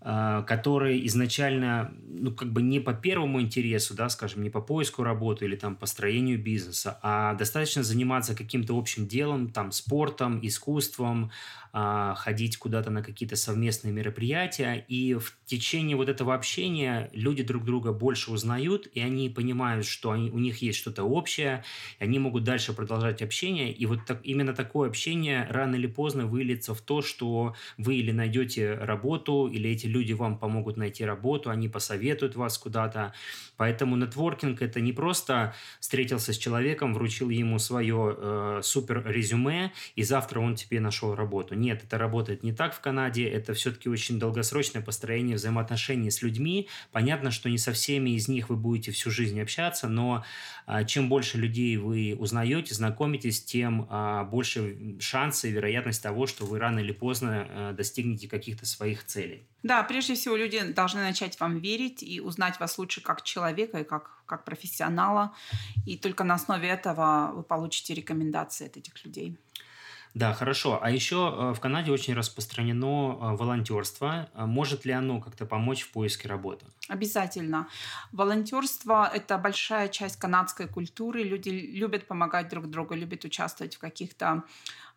[0.04, 5.46] которые изначально, ну, как бы не по первому интересу, да, скажем, не по поиску работы
[5.46, 11.30] или там построению бизнеса, а достаточно заниматься каким-то общим делом, там, спортом, искусством,
[11.76, 17.64] а, ходить куда-то на какие-то совместные мероприятия, и в течение вот этого общения люди друг
[17.64, 21.64] друга больше узнают, и они понимают, что они, у них есть что-то общее,
[21.98, 26.26] и они могут дальше продолжать общение, и вот так, именно такое общение рано или поздно
[26.26, 31.50] выльется в то, что вы или найдете работу, или эти люди вам помогут найти работу,
[31.50, 33.14] они посоветуют вас куда-то.
[33.56, 40.02] Поэтому нетворкинг это не просто встретился с человеком, вручил ему свое э, супер резюме, и
[40.02, 41.54] завтра он тебе нашел работу.
[41.54, 46.68] Нет, это работает не так в Канаде, это все-таки очень долгосрочное построение взаимоотношений с людьми.
[46.90, 50.24] Понятно, что не со всеми из них вы будете всю жизнь общаться, но
[50.66, 56.44] э, чем больше людей вы узнаете, знакомитесь, тем э, больше шансы и вероятность того, что
[56.44, 59.46] вы рано или поздно э, достигнете каких-то своих целей.
[59.64, 63.84] Да, прежде всего люди должны начать вам верить и узнать вас лучше как человека и
[63.84, 65.34] как, как профессионала.
[65.86, 69.38] И только на основе этого вы получите рекомендации от этих людей.
[70.14, 70.78] Да, хорошо.
[70.80, 74.28] А еще э, в Канаде очень распространено э, волонтерство.
[74.34, 76.66] А может ли оно как-то помочь в поиске работы?
[76.88, 77.66] Обязательно.
[78.12, 81.24] Волонтерство– это большая часть канадской культуры.
[81.24, 84.44] Люди любят помогать друг другу, любят участвовать в каких-то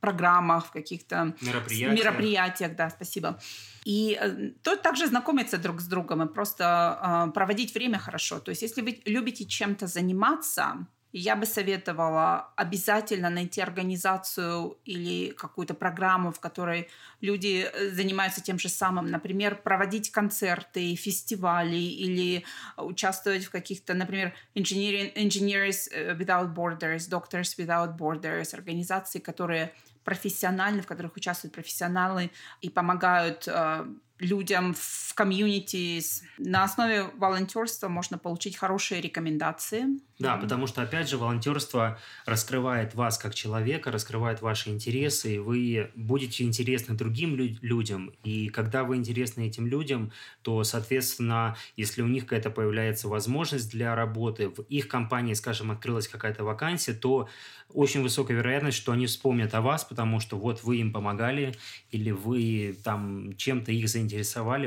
[0.02, 2.06] программах, в каких-то мероприятиях.
[2.06, 3.40] мероприятиях, да, спасибо.
[3.86, 8.40] И э, то также знакомиться друг с другом и просто проводить время хорошо.
[8.40, 10.86] То есть, если вы любите чем-то заниматься,
[11.18, 16.88] я бы советовала обязательно найти организацию или какую-то программу, в которой
[17.22, 19.08] люди э, занимаются тем же самым.
[19.08, 22.44] Например, проводить концерты, фестивали или
[22.78, 31.18] участвовать в каких-то, например, Engineers Without Borders, Doctors Without Borders, организации, которые профессиональны, в которых
[31.18, 33.86] участвуют профессионалы и помогают э,
[34.20, 36.02] людям в комьюнити.
[36.38, 39.86] На основе волонтерства можно получить хорошие рекомендации.
[40.20, 45.92] Да, потому что, опять же, волонтерство раскрывает вас как человека, раскрывает ваши интересы, и вы
[45.96, 48.12] будете интересны другим лю- людям.
[48.24, 50.12] И когда вы интересны этим людям,
[50.42, 56.08] то, соответственно, если у них какая-то появляется возможность для работы, в их компании, скажем, открылась
[56.08, 57.30] какая-то вакансия, то
[57.70, 61.54] очень высокая вероятность, что они вспомнят о вас, потому что вот вы им помогали,
[61.92, 64.07] или вы там чем-то их заинтересовали,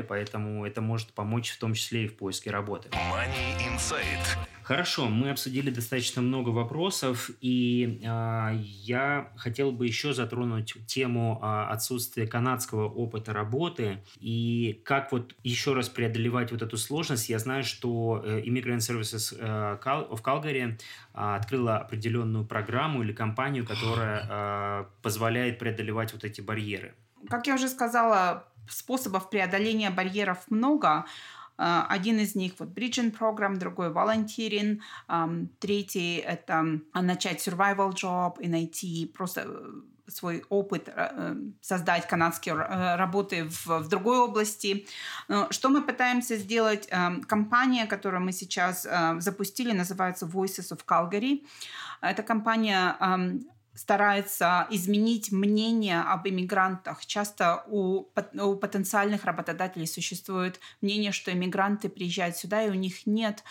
[0.07, 2.89] поэтому это может помочь в том числе и в поиске работы.
[2.89, 4.37] Money Insight.
[4.63, 11.45] Хорошо, мы обсудили достаточно много вопросов, и э, я хотел бы еще затронуть тему э,
[11.45, 17.27] отсутствия канадского опыта работы и как вот еще раз преодолевать вот эту сложность.
[17.27, 19.77] Я знаю, что э, Immigrant Services э,
[20.15, 20.77] в Калгари э,
[21.13, 26.93] открыла определенную программу или компанию, которая э, позволяет преодолевать вот эти барьеры.
[27.29, 31.05] Как я уже сказала, способов преодоления барьеров много.
[31.63, 34.81] А, один из них вот Bridging Program, другой волонтерин,
[35.59, 39.71] третий это начать survival job и найти просто э,
[40.07, 44.87] свой опыт э, создать канадские э, работы в, в другой области.
[45.51, 46.89] Что мы пытаемся сделать?
[47.27, 48.87] Компания, которую мы сейчас
[49.19, 51.45] запустили, называется Voices of Calgary.
[52.01, 52.95] Эта компания
[53.73, 57.05] старается изменить мнение об иммигрантах.
[57.05, 63.43] Часто у, у потенциальных работодателей существует мнение, что иммигранты приезжают сюда, и у них нет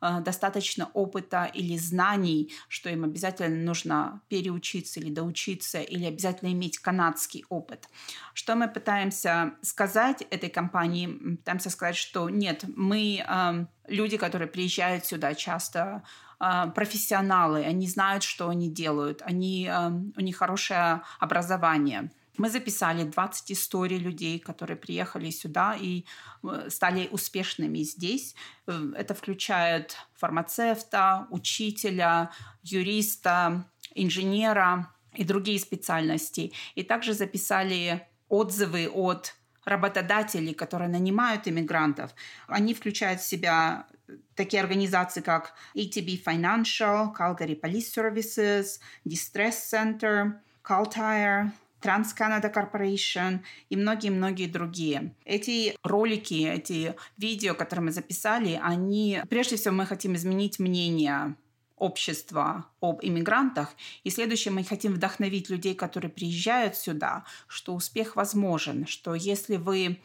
[0.00, 6.78] э, достаточно опыта или знаний, что им обязательно нужно переучиться или доучиться, или обязательно иметь
[6.78, 7.88] канадский опыт.
[8.34, 11.36] Что мы пытаемся сказать этой компании?
[11.36, 16.02] Пытаемся сказать, что нет, мы э, люди, которые приезжают сюда часто
[16.38, 22.10] профессионалы, они знают, что они делают, они, а, у них хорошее образование.
[22.38, 26.04] Мы записали 20 историй людей, которые приехали сюда и
[26.44, 28.36] э, стали успешными здесь.
[28.68, 32.30] Э, это включает фармацевта, учителя,
[32.62, 33.64] юриста,
[33.96, 36.52] инженера и другие специальности.
[36.76, 39.34] И также записали отзывы от
[39.64, 42.12] работодателей, которые нанимают иммигрантов.
[42.46, 43.86] Они включают в себя
[44.34, 50.32] такие организации, как ATB Financial, Calgary Police Services, Distress Center,
[50.62, 51.50] Caltire,
[51.80, 53.40] TransCanada Corporation
[53.70, 55.14] и многие-многие другие.
[55.24, 61.36] Эти ролики, эти видео, которые мы записали, они, прежде всего, мы хотим изменить мнение
[61.76, 63.74] общества об иммигрантах.
[64.02, 70.00] И следующее, мы хотим вдохновить людей, которые приезжают сюда, что успех возможен, что если вы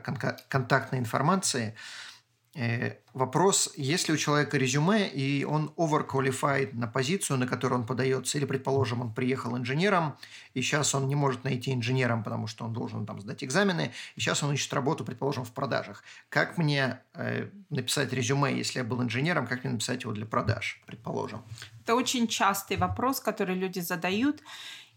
[0.48, 1.76] контактной информации.
[2.56, 8.38] Э, вопрос, если у человека резюме, и он overqualified на позицию, на которую он подается,
[8.38, 10.16] или, предположим, он приехал инженером,
[10.54, 14.20] и сейчас он не может найти инженером, потому что он должен там сдать экзамены, и
[14.20, 16.02] сейчас он ищет работу, предположим, в продажах.
[16.28, 20.82] Как мне э, написать резюме, если я был инженером, как мне написать его для продаж,
[20.86, 21.44] предположим?
[21.84, 24.42] Это очень частый вопрос, который люди задают.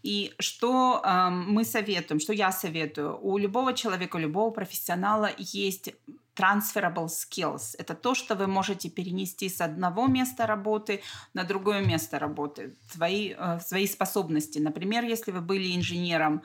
[0.02, 3.16] И что э, мы советуем, что я советую?
[3.22, 5.94] У любого человека, у любого профессионала есть
[6.36, 7.74] transferable skills.
[7.78, 11.00] Это то, что вы можете перенести с одного места работы
[11.34, 12.74] на другое место работы.
[12.90, 14.58] Свои, э, свои способности.
[14.58, 16.42] Например, если вы были инженером,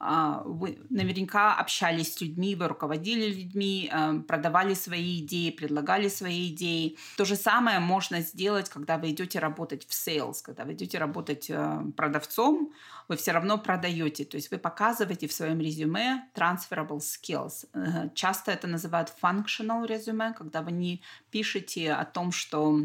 [0.00, 6.96] вы наверняка общались с людьми, вы руководили людьми, э, продавали свои идеи, предлагали свои идеи.
[7.16, 11.50] То же самое можно сделать, когда вы идете работать в sales, когда вы идете работать
[11.50, 12.72] э, продавцом,
[13.08, 14.24] вы все равно продаете.
[14.24, 17.68] То есть вы показываете в своем резюме transferable skills.
[17.74, 22.84] Э, часто это называют functional резюме, когда вы не пишете о том, что а,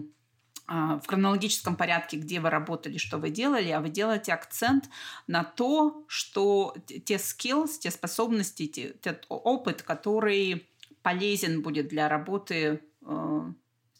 [0.67, 4.89] в хронологическом порядке, где вы работали, что вы делали, а вы делаете акцент
[5.27, 10.67] на то, что те skills, те способности, те, тот опыт, который
[11.03, 13.41] полезен будет для работы, э,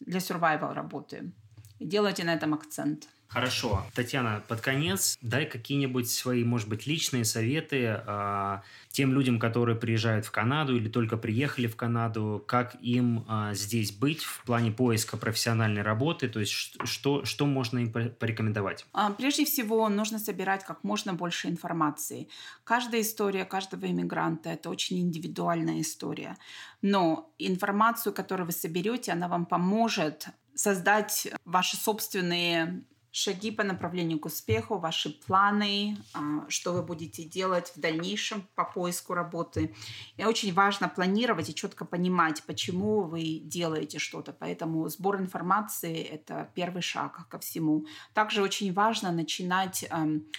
[0.00, 1.32] для survival работы.
[1.78, 3.08] И делайте на этом акцент.
[3.28, 3.84] Хорошо.
[3.94, 8.60] Татьяна, под конец дай какие-нибудь свои, может быть, личные советы э,
[8.90, 13.92] тем людям, которые приезжают в Канаду или только приехали в Канаду, как им э, здесь
[13.92, 18.86] быть в плане поиска профессиональной работы, то есть что, что можно им порекомендовать?
[18.92, 22.28] А, прежде всего, нужно собирать как можно больше информации.
[22.64, 26.36] Каждая история каждого иммигранта– это очень индивидуальная история.
[26.80, 32.82] Но информацию, которую вы соберете, она вам поможет создать ваши собственные
[33.16, 38.64] шаги по направлению к успеху, ваши планы, а, что вы будете делать в дальнейшем по
[38.64, 39.74] поиску работы.
[40.18, 44.34] И очень важно планировать и четко понимать, почему вы делаете что-то.
[44.34, 47.86] Поэтому сбор информации– это первый шаг ко всему.
[48.12, 49.88] Также очень важно начинать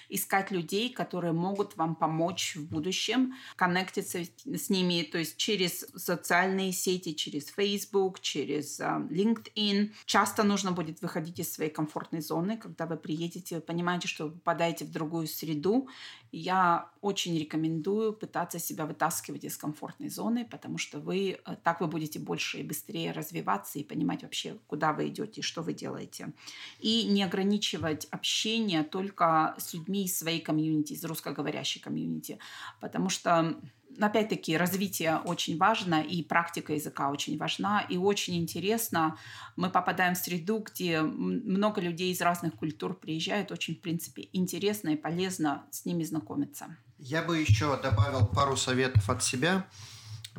[0.09, 6.73] искать людей, которые могут вам помочь в будущем, коннектиться с ними, то есть через социальные
[6.73, 9.93] сети, через Facebook, через LinkedIn.
[10.05, 14.31] Часто нужно будет выходить из своей комфортной зоны, когда вы приедете, вы понимаете, что вы
[14.31, 15.87] попадаете в другую среду.
[16.31, 21.87] я очень рекомендую пытаться себя вытаскивать из комфортной зоны, потому что вы э, так вы
[21.87, 26.33] будете больше и быстрее развиваться и понимать вообще, куда вы идете и что вы делаете.
[26.79, 32.39] И не ограничивать общение только с людьми из своей комьюнити, из русскоговорящей комьюнити,
[32.81, 33.55] потому что
[33.99, 39.17] опять-таки, развитие очень важно, и практика языка очень важна, и очень интересно.
[39.55, 43.51] Мы попадаем в среду, где много людей из разных культур приезжают.
[43.51, 46.77] Очень, в принципе, интересно и полезно с ними знакомиться.
[46.99, 49.67] Я бы еще добавил пару советов от себя,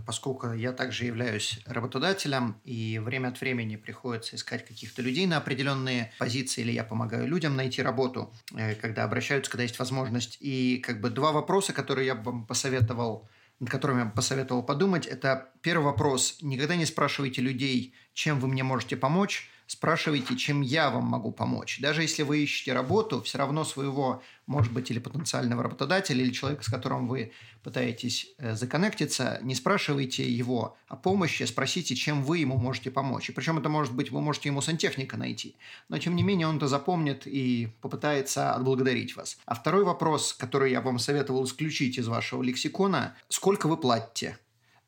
[0.07, 6.13] поскольку я также являюсь работодателем, и время от времени приходится искать каких-то людей на определенные
[6.19, 10.39] позиции, или я помогаю людям найти работу, э, когда обращаются, когда есть возможность.
[10.41, 13.29] И как бы два вопроса, которые я бы посоветовал
[13.61, 16.39] над которым я посоветовал подумать, это первый вопрос.
[16.43, 21.79] Никогда не спрашивайте людей, чем вы мне можете помочь, спрашивайте, чем я вам могу помочь.
[21.81, 26.65] Даже если вы ищете работу, все равно своего, может быть, или потенциального работодателя, или человека,
[26.65, 32.57] с которым вы пытаетесь э, законнектиться, не спрашивайте его о помощи, спросите, чем вы ему
[32.57, 33.29] можете помочь.
[33.29, 35.55] И причем это может быть, вы можете ему сантехника найти.
[35.89, 39.39] Но, тем не менее, он это запомнит и попытается отблагодарить вас.
[39.45, 44.39] А второй вопрос, который я вам советовал исключить из вашего лексикона, сколько вы платите?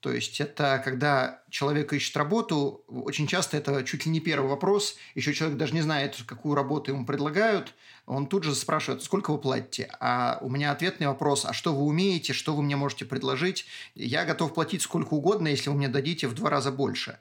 [0.01, 4.97] То есть это когда человек ищет работу, очень часто это чуть ли не первый вопрос,
[5.15, 7.75] еще человек даже не знает, какую работу ему предлагают,
[8.07, 9.91] он тут же спрашивает, сколько вы платите?
[10.01, 13.67] А у меня ответный вопрос, а что вы умеете, что вы мне можете предложить?
[13.95, 17.19] Я готов платить сколько угодно, если вы мне дадите в два раза больше